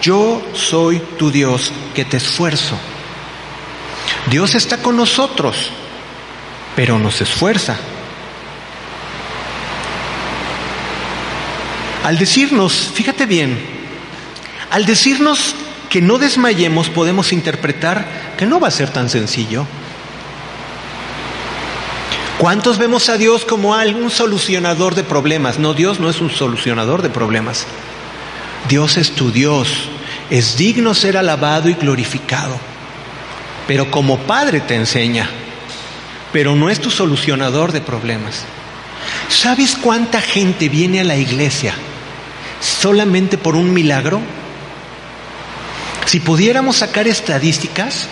[0.02, 2.78] Yo soy tu Dios que te esfuerzo.
[4.30, 5.72] Dios está con nosotros,
[6.76, 7.78] pero nos esfuerza.
[12.04, 13.60] Al decirnos, fíjate bien,
[14.70, 15.56] al decirnos
[15.92, 19.66] que no desmayemos podemos interpretar que no va a ser tan sencillo.
[22.38, 25.60] ¿Cuántos vemos a Dios como algún solucionador de problemas?
[25.60, 27.68] No, Dios no es un solucionador de problemas.
[28.70, 29.90] Dios es tu Dios,
[30.30, 32.58] es digno ser alabado y glorificado.
[33.68, 35.30] Pero como Padre te enseña,
[36.32, 38.46] pero no es tu solucionador de problemas.
[39.28, 41.74] ¿Sabes cuánta gente viene a la iglesia
[42.62, 44.22] solamente por un milagro?
[46.06, 48.08] Si pudiéramos sacar estadísticas,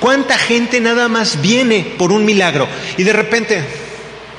[0.00, 3.64] ¿cuánta gente nada más viene por un milagro y de repente,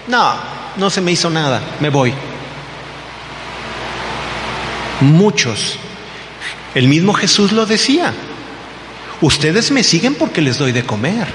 [0.08, 0.34] no,
[0.78, 2.14] no se me hizo nada, me voy?
[5.02, 5.78] Muchos.
[6.76, 8.14] El mismo Jesús lo decía.
[9.22, 11.28] Ustedes me siguen porque les doy de comer.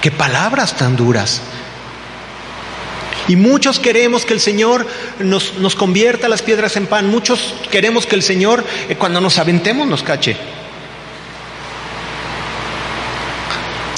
[0.00, 1.40] Qué palabras tan duras.
[3.28, 4.86] Y muchos queremos que el Señor
[5.18, 7.08] nos, nos convierta las piedras en pan.
[7.08, 10.36] Muchos queremos que el Señor, eh, cuando nos aventemos, nos cache.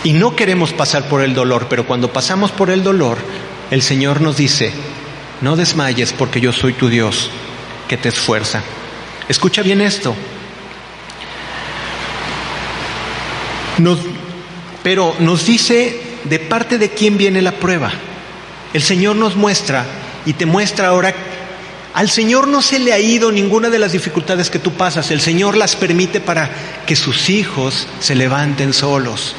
[0.03, 3.19] Y no queremos pasar por el dolor, pero cuando pasamos por el dolor,
[3.71, 4.73] el Señor nos dice,
[5.41, 7.31] no desmayes porque yo soy tu Dios
[7.87, 8.63] que te esfuerza.
[9.29, 10.17] Escucha bien esto.
[14.83, 17.93] pero nos dice de parte de quién viene la prueba.
[18.73, 19.85] El Señor nos muestra
[20.27, 21.15] y te muestra ahora,
[21.93, 25.21] al Señor no se le ha ido ninguna de las dificultades que tú pasas, el
[25.21, 26.49] Señor las permite para
[26.87, 29.35] que sus hijos se levanten solos.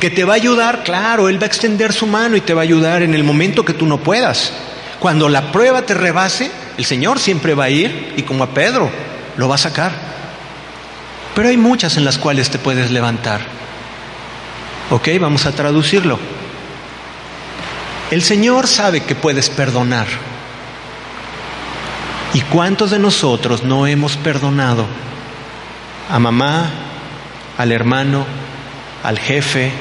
[0.00, 2.60] Que te va a ayudar, claro, Él va a extender su mano y te va
[2.60, 4.52] a ayudar en el momento que tú no puedas.
[5.00, 8.90] Cuando la prueba te rebase, el Señor siempre va a ir y como a Pedro,
[9.38, 9.92] lo va a sacar.
[11.34, 13.40] Pero hay muchas en las cuales te puedes levantar.
[14.90, 16.18] Ok, vamos a traducirlo.
[18.10, 20.06] El Señor sabe que puedes perdonar.
[22.34, 24.86] ¿Y cuántos de nosotros no hemos perdonado
[26.10, 26.70] a mamá,
[27.56, 28.26] al hermano,
[29.02, 29.72] al jefe?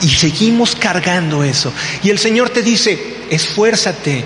[0.00, 1.72] Y seguimos cargando eso.
[2.02, 4.24] Y el Señor te dice, esfuérzate,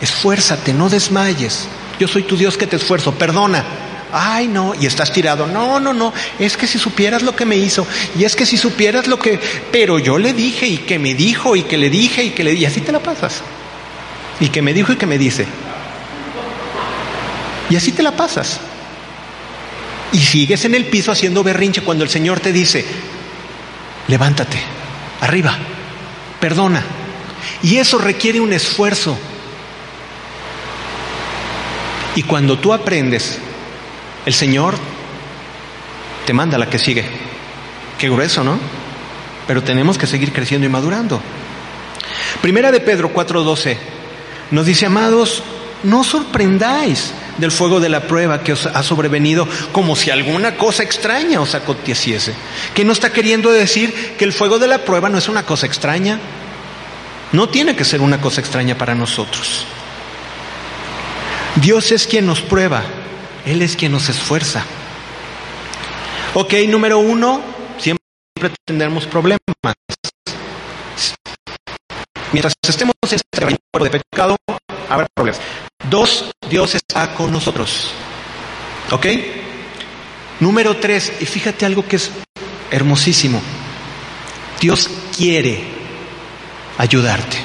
[0.00, 1.68] esfuérzate, no desmayes.
[2.00, 3.64] Yo soy tu Dios que te esfuerzo, perdona.
[4.12, 5.46] Ay, no, y estás tirado.
[5.46, 8.56] No, no, no, es que si supieras lo que me hizo, y es que si
[8.56, 9.40] supieras lo que...
[9.72, 12.54] Pero yo le dije y que me dijo y que le dije y que le...
[12.54, 13.42] Y así te la pasas.
[14.40, 15.46] Y que me dijo y que me dice.
[17.68, 18.60] Y así te la pasas.
[20.12, 22.86] Y sigues en el piso haciendo berrinche cuando el Señor te dice,
[24.06, 24.58] levántate,
[25.20, 25.58] arriba,
[26.40, 26.82] perdona.
[27.62, 29.18] Y eso requiere un esfuerzo.
[32.14, 33.40] Y cuando tú aprendes
[34.26, 34.74] el Señor
[36.26, 37.04] te manda la que sigue.
[37.98, 38.58] Qué grueso, ¿no?
[39.46, 41.22] Pero tenemos que seguir creciendo y madurando.
[42.42, 43.76] Primera de Pedro 4:12
[44.50, 45.42] nos dice, amados,
[45.82, 50.82] no sorprendáis del fuego de la prueba que os ha sobrevenido como si alguna cosa
[50.82, 52.34] extraña os aconteciese.
[52.74, 55.66] Que no está queriendo decir que el fuego de la prueba no es una cosa
[55.66, 56.18] extraña.
[57.32, 59.66] No tiene que ser una cosa extraña para nosotros.
[61.56, 62.82] Dios es quien nos prueba,
[63.46, 64.64] él es quien nos esfuerza.
[66.34, 67.40] Ok, número uno,
[67.78, 68.04] siempre
[68.66, 69.40] tendremos problemas.
[72.32, 74.36] Mientras estemos en este cuerpo de pecado,
[74.90, 75.40] habrá problemas.
[75.88, 77.92] Dos, Dios está con nosotros.
[78.90, 79.06] ¿Ok?
[80.40, 82.10] Número tres, y fíjate algo que es
[82.70, 83.40] hermosísimo.
[84.60, 85.64] Dios quiere
[86.76, 87.38] ayudarte.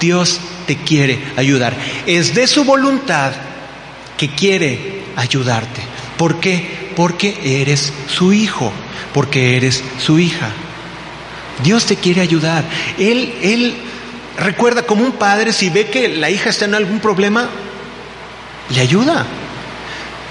[0.00, 1.76] Dios te quiere ayudar.
[2.06, 3.51] Es de su voluntad
[4.22, 4.78] que quiere
[5.16, 5.82] ayudarte.
[6.16, 6.92] ¿Por qué?
[6.94, 8.72] Porque eres su hijo,
[9.12, 10.48] porque eres su hija.
[11.64, 12.62] Dios te quiere ayudar.
[13.00, 13.74] Él, él
[14.38, 17.48] recuerda como un padre, si ve que la hija está en algún problema,
[18.72, 19.26] le ayuda.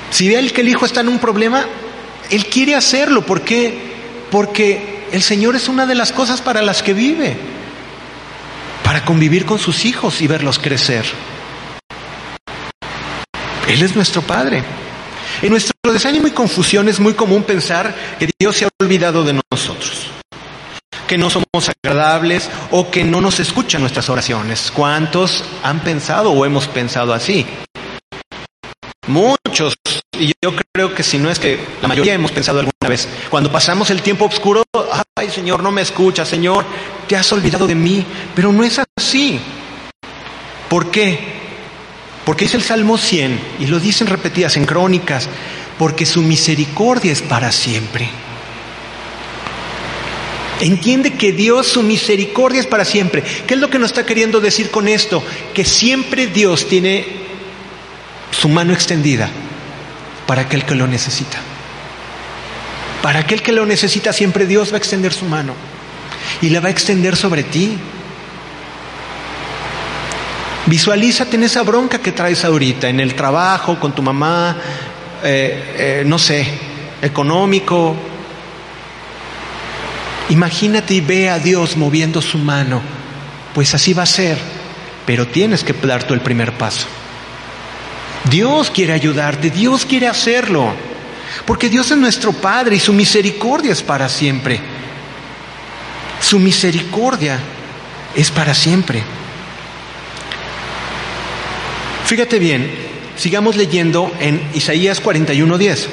[0.09, 1.65] Si ve que el hijo está en un problema,
[2.29, 3.25] Él quiere hacerlo.
[3.25, 3.77] ¿Por qué?
[4.31, 7.35] Porque el Señor es una de las cosas para las que vive.
[8.85, 11.03] Para convivir con sus hijos y verlos crecer.
[13.67, 14.63] Él es nuestro Padre.
[15.41, 19.33] En nuestro desánimo y confusión es muy común pensar que Dios se ha olvidado de
[19.51, 20.07] nosotros,
[21.07, 24.71] que no somos agradables o que no nos escucha nuestras oraciones.
[24.71, 27.45] ¿Cuántos han pensado o hemos pensado así?
[29.07, 29.75] Muchos,
[30.17, 33.51] y yo creo que si no es que la mayoría hemos pensado alguna vez, cuando
[33.51, 34.63] pasamos el tiempo oscuro,
[35.15, 36.65] ay Señor, no me escucha, Señor,
[37.07, 38.05] te has olvidado de mí,
[38.35, 39.39] pero no es así.
[40.69, 41.40] ¿Por qué?
[42.31, 45.27] Porque es el Salmo 100, y lo dicen repetidas en crónicas,
[45.77, 48.07] porque su misericordia es para siempre.
[50.61, 53.21] Entiende que Dios, su misericordia es para siempre.
[53.21, 55.21] ¿Qué es lo que nos está queriendo decir con esto?
[55.53, 57.05] Que siempre Dios tiene
[58.31, 59.29] su mano extendida
[60.25, 61.37] para aquel que lo necesita.
[63.01, 65.53] Para aquel que lo necesita siempre Dios va a extender su mano
[66.41, 67.77] y la va a extender sobre ti.
[70.67, 74.55] Visualízate en esa bronca que traes ahorita, en el trabajo, con tu mamá,
[75.23, 76.45] eh, eh, no sé,
[77.01, 77.95] económico.
[80.29, 82.81] Imagínate y ve a Dios moviendo su mano.
[83.55, 84.37] Pues así va a ser,
[85.05, 86.85] pero tienes que dar tú el primer paso.
[88.29, 90.71] Dios quiere ayudarte, Dios quiere hacerlo,
[91.45, 94.59] porque Dios es nuestro Padre y su misericordia es para siempre.
[96.21, 97.39] Su misericordia
[98.15, 99.03] es para siempre.
[102.11, 102.69] Fíjate bien,
[103.15, 105.87] sigamos leyendo en Isaías 41:10.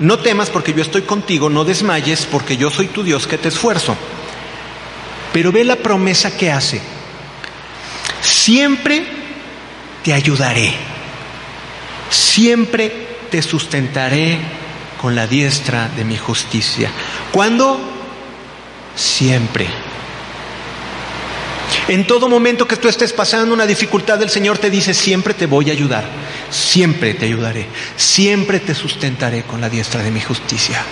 [0.00, 3.46] No temas porque yo estoy contigo, no desmayes porque yo soy tu Dios que te
[3.46, 3.96] esfuerzo.
[5.32, 6.80] Pero ve la promesa que hace.
[8.22, 9.06] Siempre
[10.02, 10.74] te ayudaré.
[12.10, 12.90] Siempre
[13.30, 14.38] te sustentaré
[15.00, 16.90] con la diestra de mi justicia.
[17.30, 17.78] ¿Cuándo?
[18.96, 19.68] Siempre.
[21.88, 25.46] En todo momento que tú estés pasando una dificultad, el Señor te dice, siempre te
[25.46, 26.04] voy a ayudar,
[26.50, 27.66] siempre te ayudaré,
[27.96, 30.82] siempre te sustentaré con la diestra de mi justicia.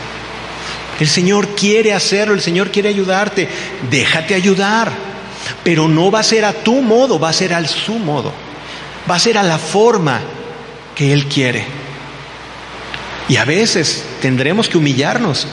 [0.99, 3.49] El Señor quiere hacerlo, el Señor quiere ayudarte,
[3.91, 4.91] déjate ayudar,
[5.65, 8.33] pero no va a ser a tu modo, va a ser al su modo,
[9.11, 10.21] va a ser a la forma
[10.95, 11.65] que Él quiere.
[13.29, 15.47] Y a veces tendremos que humillarnos,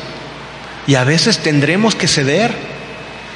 [0.88, 2.77] y a veces tendremos que ceder.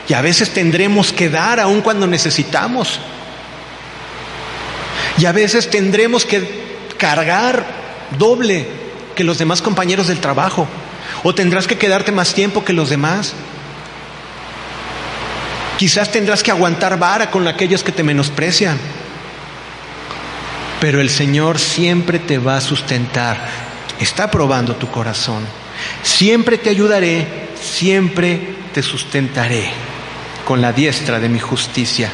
[0.07, 2.99] Y a veces tendremos que dar aun cuando necesitamos.
[5.17, 6.61] Y a veces tendremos que
[6.97, 7.65] cargar
[8.17, 8.67] doble
[9.15, 10.67] que los demás compañeros del trabajo.
[11.23, 13.33] O tendrás que quedarte más tiempo que los demás.
[15.77, 18.77] Quizás tendrás que aguantar vara con aquellos que te menosprecian.
[20.79, 23.37] Pero el Señor siempre te va a sustentar.
[23.99, 25.45] Está probando tu corazón.
[26.01, 29.90] Siempre te ayudaré, siempre te sustentaré
[30.51, 32.09] con la diestra de mi justicia.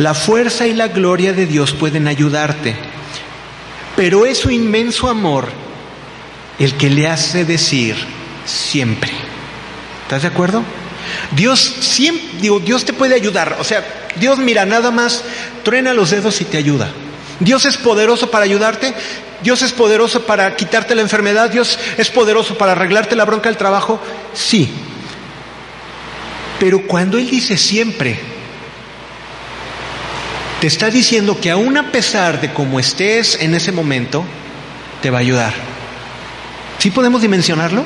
[0.00, 2.76] La fuerza y la gloria de Dios pueden ayudarte,
[3.96, 5.48] pero es su inmenso amor
[6.58, 7.96] el que le hace decir
[8.44, 9.10] siempre.
[10.02, 10.62] ¿Estás de acuerdo?
[11.34, 13.56] Dios siempre, Dios te puede ayudar.
[13.58, 15.24] O sea, Dios mira, nada más
[15.62, 16.90] truena los dedos y te ayuda.
[17.40, 18.92] Dios es poderoso para ayudarte.
[19.42, 21.48] Dios es poderoso para quitarte la enfermedad.
[21.48, 24.02] Dios es poderoso para arreglarte la bronca del trabajo.
[24.34, 24.70] Sí,
[26.62, 28.16] pero cuando Él dice siempre,
[30.60, 34.24] te está diciendo que aún a pesar de cómo estés en ese momento,
[35.02, 35.52] te va a ayudar.
[36.78, 37.84] ¿Sí podemos dimensionarlo?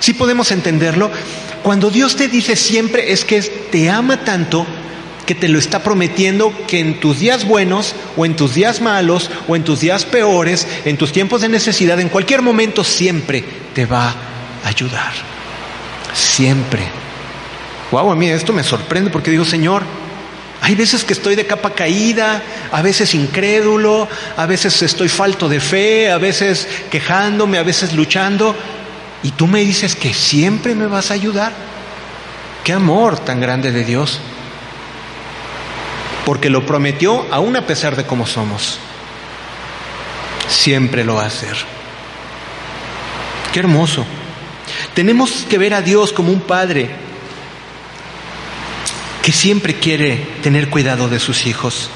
[0.00, 1.12] ¿Sí podemos entenderlo?
[1.62, 4.66] Cuando Dios te dice siempre es que te ama tanto
[5.24, 9.30] que te lo está prometiendo que en tus días buenos o en tus días malos
[9.46, 13.86] o en tus días peores, en tus tiempos de necesidad, en cualquier momento siempre te
[13.86, 14.08] va
[14.64, 15.12] a ayudar.
[16.12, 17.01] Siempre.
[17.92, 19.82] Wow, a mí esto me sorprende porque digo, Señor,
[20.62, 25.60] hay veces que estoy de capa caída, a veces incrédulo, a veces estoy falto de
[25.60, 28.56] fe, a veces quejándome, a veces luchando,
[29.22, 31.52] y tú me dices que siempre me vas a ayudar.
[32.64, 34.20] Qué amor tan grande de Dios.
[36.24, 38.78] Porque lo prometió aún a pesar de cómo somos.
[40.48, 41.56] Siempre lo va a hacer.
[43.52, 44.06] Qué hermoso.
[44.94, 47.11] Tenemos que ver a Dios como un padre
[49.22, 51.88] que siempre quiere tener cuidado de sus hijos.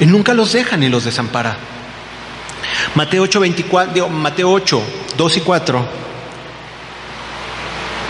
[0.00, 1.56] Él nunca los deja ni los desampara.
[2.94, 4.82] Mateo 8, 24, Mateo 8,
[5.16, 5.86] 2 y 4.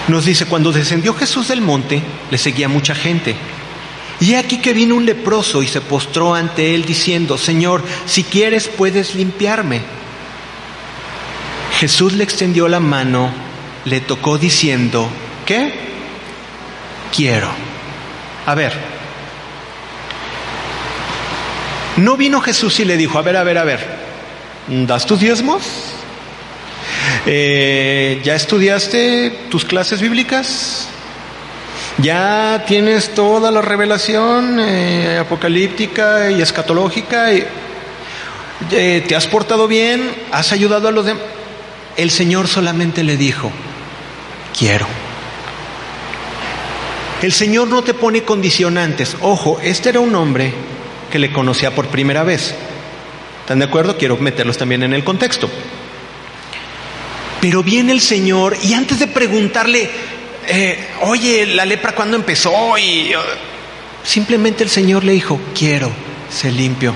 [0.09, 3.35] Nos dice, cuando descendió Jesús del monte, le seguía mucha gente.
[4.21, 8.69] Y aquí que vino un leproso y se postró ante él diciendo, Señor, si quieres
[8.69, 9.81] puedes limpiarme.
[11.79, 13.33] Jesús le extendió la mano,
[13.85, 15.09] le tocó diciendo,
[15.47, 15.73] ¿qué?
[17.15, 17.72] Quiero.
[18.47, 18.73] A ver,
[21.97, 23.81] no vino Jesús y le dijo, a ver, a ver, a ver,
[24.69, 25.63] ¿das tus diezmos?
[27.27, 30.89] Eh, ¿Ya estudiaste tus clases bíblicas?
[31.99, 37.33] ¿Ya tienes toda la revelación eh, apocalíptica y escatológica?
[37.33, 37.45] Y,
[38.73, 40.11] eh, ¿Te has portado bien?
[40.33, 41.23] ¿Has ayudado a los demás?
[41.97, 43.53] El Señor solamente le dijo,
[44.59, 45.02] quiero.
[47.23, 49.17] El Señor no te pone condicionantes.
[49.21, 50.53] Ojo, este era un hombre
[51.11, 52.53] que le conocía por primera vez.
[53.41, 53.97] ¿Están de acuerdo?
[53.97, 55.49] Quiero meterlos también en el contexto.
[57.41, 59.89] Pero viene el Señor y antes de preguntarle,
[60.49, 63.21] eh, oye, la lepra cuándo empezó y uh,
[64.03, 65.93] simplemente el Señor le dijo, quiero,
[66.29, 66.93] se limpio.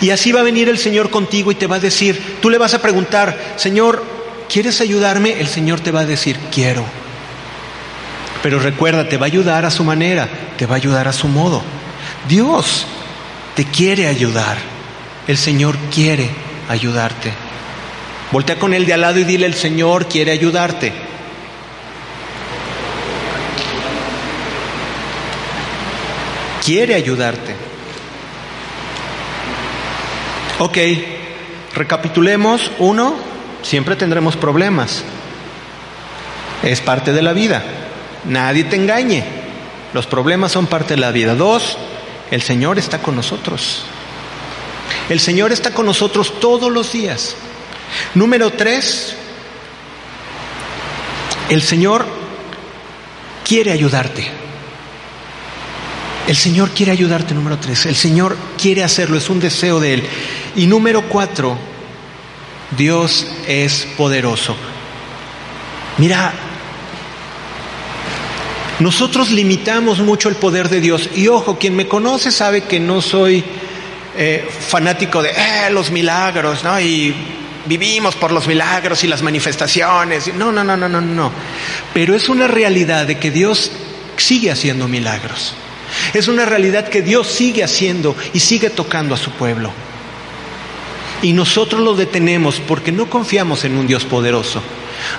[0.00, 2.58] Y así va a venir el Señor contigo y te va a decir, tú le
[2.58, 4.04] vas a preguntar, Señor,
[4.48, 5.40] ¿quieres ayudarme?
[5.40, 6.84] El Señor te va a decir, quiero.
[8.44, 10.28] Pero recuerda, te va a ayudar a su manera,
[10.58, 11.62] te va a ayudar a su modo.
[12.28, 12.84] Dios
[13.56, 14.58] te quiere ayudar.
[15.26, 16.28] El Señor quiere
[16.68, 17.32] ayudarte.
[18.30, 20.92] Voltea con él de al lado y dile, el Señor quiere ayudarte.
[26.62, 27.56] Quiere ayudarte.
[30.58, 30.76] Ok,
[31.74, 32.70] recapitulemos.
[32.78, 33.14] Uno,
[33.62, 35.02] siempre tendremos problemas.
[36.62, 37.62] Es parte de la vida.
[38.26, 39.24] Nadie te engañe.
[39.92, 41.34] Los problemas son parte de la vida.
[41.34, 41.78] Dos,
[42.30, 43.84] el Señor está con nosotros.
[45.08, 47.36] El Señor está con nosotros todos los días.
[48.14, 49.14] Número tres,
[51.48, 52.06] el Señor
[53.44, 54.30] quiere ayudarte.
[56.26, 57.84] El Señor quiere ayudarte, número tres.
[57.84, 60.08] El Señor quiere hacerlo, es un deseo de Él.
[60.56, 61.58] Y número cuatro,
[62.76, 64.56] Dios es poderoso.
[65.98, 66.32] Mira,
[68.80, 71.08] nosotros limitamos mucho el poder de Dios.
[71.14, 73.44] Y ojo, quien me conoce sabe que no soy
[74.16, 76.80] eh, fanático de eh, los milagros, ¿no?
[76.80, 77.14] Y
[77.66, 80.34] vivimos por los milagros y las manifestaciones.
[80.34, 81.32] No, no, no, no, no, no.
[81.92, 83.70] Pero es una realidad de que Dios
[84.16, 85.54] sigue haciendo milagros.
[86.12, 89.70] Es una realidad que Dios sigue haciendo y sigue tocando a su pueblo.
[91.22, 94.60] Y nosotros lo detenemos porque no confiamos en un Dios poderoso.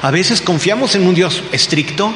[0.01, 2.14] A veces confiamos en un Dios estricto,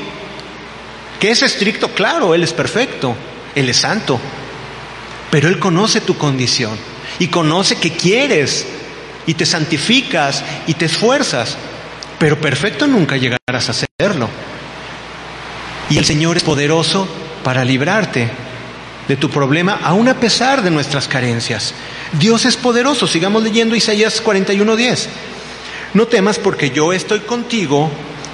[1.20, 3.16] que es estricto, claro, Él es perfecto,
[3.56, 4.20] Él es santo,
[5.30, 6.78] pero Él conoce tu condición
[7.20, 8.66] y conoce que quieres
[9.26, 11.58] y te santificas y te esfuerzas,
[12.18, 14.30] pero perfecto nunca llegarás a hacerlo.
[15.90, 17.08] Y el Señor es poderoso
[17.44, 18.30] para librarte
[19.08, 21.74] de tu problema, aun a pesar de nuestras carencias.
[22.20, 23.08] Dios es poderoso.
[23.08, 25.08] Sigamos leyendo Isaías 41:10.
[25.96, 27.90] No temas porque yo estoy contigo,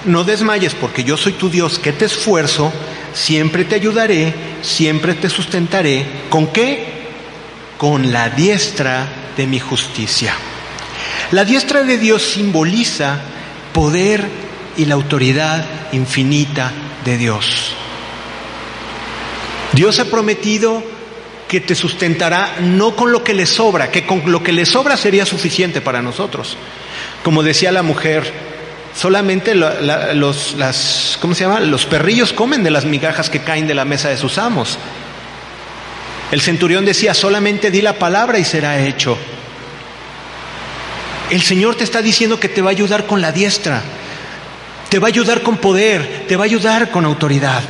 [0.05, 2.71] no desmayes porque yo soy tu Dios que te esfuerzo,
[3.13, 6.05] siempre te ayudaré, siempre te sustentaré.
[6.29, 6.85] ¿Con qué?
[7.77, 10.33] Con la diestra de mi justicia.
[11.31, 13.19] La diestra de Dios simboliza
[13.73, 14.25] poder
[14.77, 16.71] y la autoridad infinita
[17.03, 17.73] de Dios.
[19.73, 20.83] Dios ha prometido
[21.47, 24.97] que te sustentará no con lo que le sobra, que con lo que le sobra
[24.97, 26.57] sería suficiente para nosotros.
[27.23, 28.54] Como decía la mujer,
[28.95, 30.55] Solamente los,
[31.19, 34.37] ¿cómo se los perrillos comen de las migajas que caen de la mesa de sus
[34.37, 34.77] amos.
[36.31, 39.17] El centurión decía, solamente di la palabra y será hecho.
[41.29, 43.81] El Señor te está diciendo que te va a ayudar con la diestra,
[44.89, 47.63] te va a ayudar con poder, te va a ayudar con autoridad.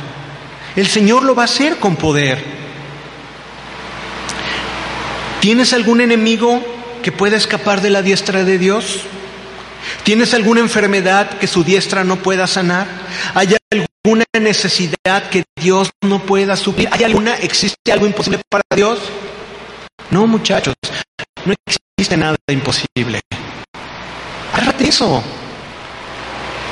[0.76, 2.44] El Señor lo va a hacer con poder.
[5.40, 6.62] ¿Tienes algún enemigo
[7.02, 9.00] que pueda escapar de la diestra de Dios?
[10.06, 12.86] ¿Tienes alguna enfermedad que su diestra no pueda sanar?
[13.34, 16.88] ¿Hay alguna necesidad que Dios no pueda suplir?
[16.92, 19.00] ¿Hay alguna, existe algo imposible para Dios?
[20.12, 20.76] No, muchachos,
[21.44, 23.20] no existe nada imposible.
[24.52, 25.24] Agárrate eso.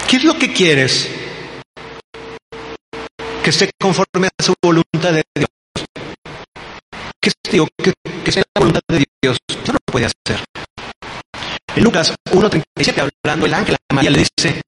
[0.08, 1.10] ¿Qué es lo que quieres?
[3.42, 5.48] Que esté conforme a su voluntad de Dios.
[7.20, 7.66] ¿Qué digo?
[7.82, 7.92] Que,
[8.24, 9.38] que sea la voluntad de Dios.
[9.66, 10.53] No lo puede hacer.
[11.76, 14.62] En Lucas 1.37, hablando el ángel a María, le dice,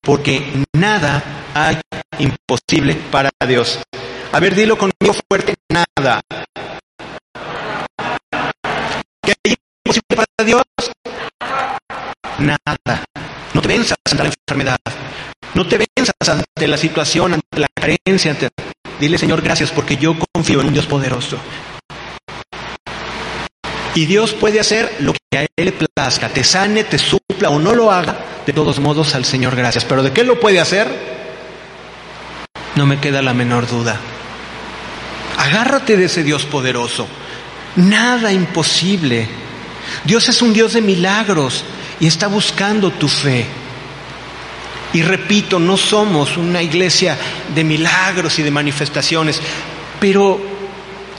[0.00, 1.20] porque nada
[1.52, 1.80] hay
[2.20, 3.80] imposible para Dios.
[4.30, 6.20] A ver, dilo conmigo fuerte, nada.
[9.20, 10.62] ¿Qué hay imposible para Dios?
[12.38, 13.04] Nada.
[13.54, 14.78] No te venzas ante la enfermedad.
[15.54, 18.36] No te venzas ante la situación, ante la carencia.
[19.00, 21.36] Dile, Señor, gracias porque yo confío en un Dios poderoso.
[23.94, 27.58] Y Dios puede hacer lo que a Él le plazca, te sane, te supla o
[27.58, 29.84] no lo haga, de todos modos al Señor gracias.
[29.84, 30.88] Pero de qué lo puede hacer,
[32.74, 33.98] no me queda la menor duda.
[35.36, 37.06] Agárrate de ese Dios poderoso.
[37.76, 39.28] Nada imposible.
[40.04, 41.64] Dios es un Dios de milagros
[42.00, 43.46] y está buscando tu fe.
[44.94, 47.16] Y repito, no somos una iglesia
[47.54, 49.40] de milagros y de manifestaciones,
[49.98, 50.51] pero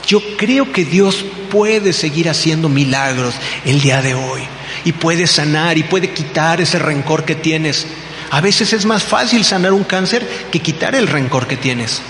[0.06, 3.34] yo creo que Dios puede seguir haciendo milagros
[3.64, 4.42] el día de hoy
[4.84, 7.86] y puede sanar y puede quitar ese rencor que tienes.
[8.30, 12.02] A veces es más fácil sanar un cáncer que quitar el rencor que tienes.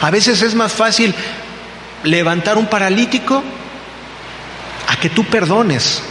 [0.00, 1.14] A veces es más fácil
[2.04, 3.42] levantar un paralítico
[4.88, 6.02] a que tú perdones.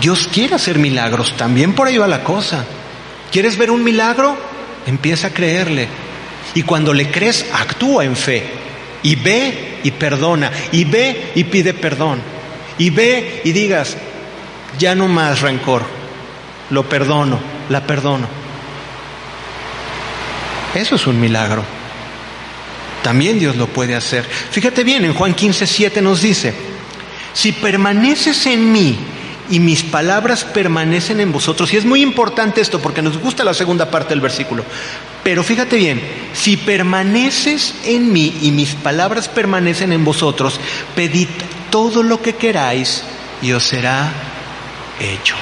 [0.00, 2.64] Dios quiere hacer milagros, también por ahí va la cosa.
[3.30, 4.36] ¿Quieres ver un milagro?
[4.86, 5.88] Empieza a creerle.
[6.54, 8.50] Y cuando le crees, actúa en fe.
[9.06, 10.50] Y ve y perdona.
[10.72, 12.20] Y ve y pide perdón.
[12.76, 13.96] Y ve y digas,
[14.80, 15.84] ya no más rencor.
[16.70, 17.38] Lo perdono,
[17.68, 18.26] la perdono.
[20.74, 21.62] Eso es un milagro.
[23.04, 24.24] También Dios lo puede hacer.
[24.24, 26.52] Fíjate bien, en Juan 15, 7 nos dice,
[27.32, 28.98] si permaneces en mí
[29.50, 33.54] y mis palabras permanecen en vosotros, y es muy importante esto porque nos gusta la
[33.54, 34.64] segunda parte del versículo,
[35.26, 36.00] pero fíjate bien,
[36.34, 40.60] si permaneces en mí y mis palabras permanecen en vosotros,
[40.94, 41.26] pedid
[41.68, 43.02] todo lo que queráis
[43.42, 44.08] y os será
[45.00, 45.34] hecho.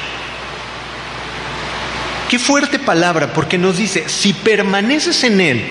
[2.30, 5.62] Qué fuerte palabra, porque nos dice, si permaneces en Él,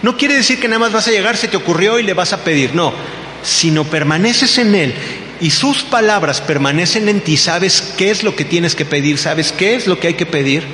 [0.00, 2.32] no quiere decir que nada más vas a llegar, se te ocurrió y le vas
[2.32, 2.94] a pedir, no,
[3.42, 4.94] sino permaneces en Él
[5.38, 9.52] y sus palabras permanecen en ti, sabes qué es lo que tienes que pedir, sabes
[9.52, 10.64] qué es lo que hay que pedir,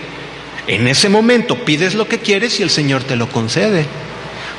[0.67, 3.87] en ese momento pides lo que quieres y el Señor te lo concede,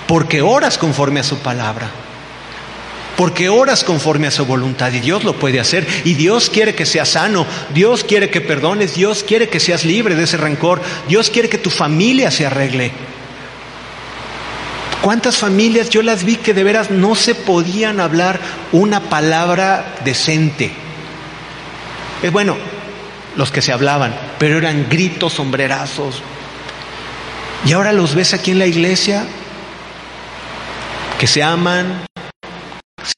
[0.08, 1.89] porque oras conforme a su palabra,
[3.18, 6.86] porque oras conforme a su voluntad y Dios lo puede hacer y Dios quiere que
[6.86, 11.30] seas sano, Dios quiere que perdones, Dios quiere que seas libre de ese rencor, Dios
[11.30, 12.91] quiere que tu familia se arregle.
[15.01, 18.39] ¿Cuántas familias yo las vi que de veras no se podían hablar
[18.72, 20.72] una palabra decente?
[22.22, 22.58] Es bueno,
[23.38, 26.22] los que se hablaban, pero eran gritos, sombrerazos.
[27.66, 29.26] Y ahora los ves aquí en la iglesia
[31.20, 32.06] que se aman,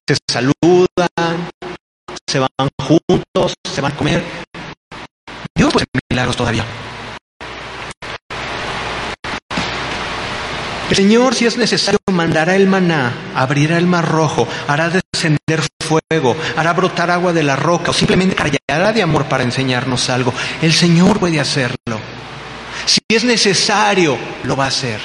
[0.08, 1.50] se saludan,
[2.30, 2.50] se van
[2.82, 4.24] juntos, se van a comer.
[5.56, 6.66] Dios puede milagros todavía.
[10.90, 16.36] El Señor, si es necesario, mandará el maná, abrirá el mar rojo, hará descender fuego,
[16.58, 20.34] hará brotar agua de la roca o simplemente callará de amor para enseñarnos algo.
[20.62, 21.98] El Señor puede hacerlo.
[22.86, 25.00] Si es necesario, lo va a hacer.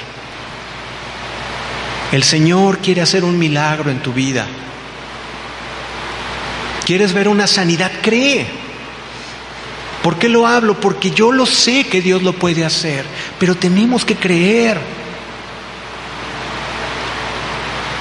[2.11, 4.45] El Señor quiere hacer un milagro en tu vida.
[6.85, 7.93] ¿Quieres ver una sanidad?
[8.01, 8.45] Cree.
[10.03, 10.81] ¿Por qué lo hablo?
[10.81, 13.05] Porque yo lo sé que Dios lo puede hacer,
[13.39, 15.05] pero tenemos que creer.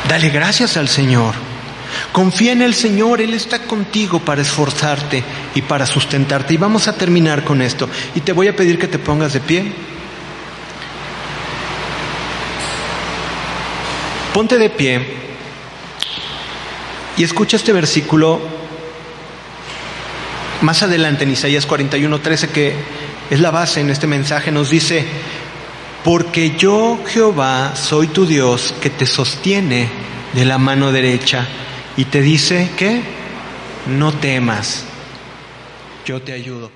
[0.09, 1.35] Dale gracias al Señor.
[2.13, 5.23] Confía en el Señor, Él está contigo para esforzarte
[5.55, 6.55] y para sustentarte.
[6.55, 7.89] Y vamos a terminar con esto.
[8.15, 9.73] Y te voy a pedir que te pongas de pie.
[14.33, 15.25] Ponte de pie
[17.17, 18.41] y escucha este versículo
[20.63, 22.75] más adelante en Isaías 41, 13, que
[23.31, 25.05] es la base en este mensaje, nos dice,
[26.05, 29.89] porque yo Jehová soy tu Dios que te sostiene
[30.35, 31.49] de la mano derecha
[31.97, 33.03] y te dice que
[33.87, 34.85] no temas,
[36.05, 36.71] yo te ayudo.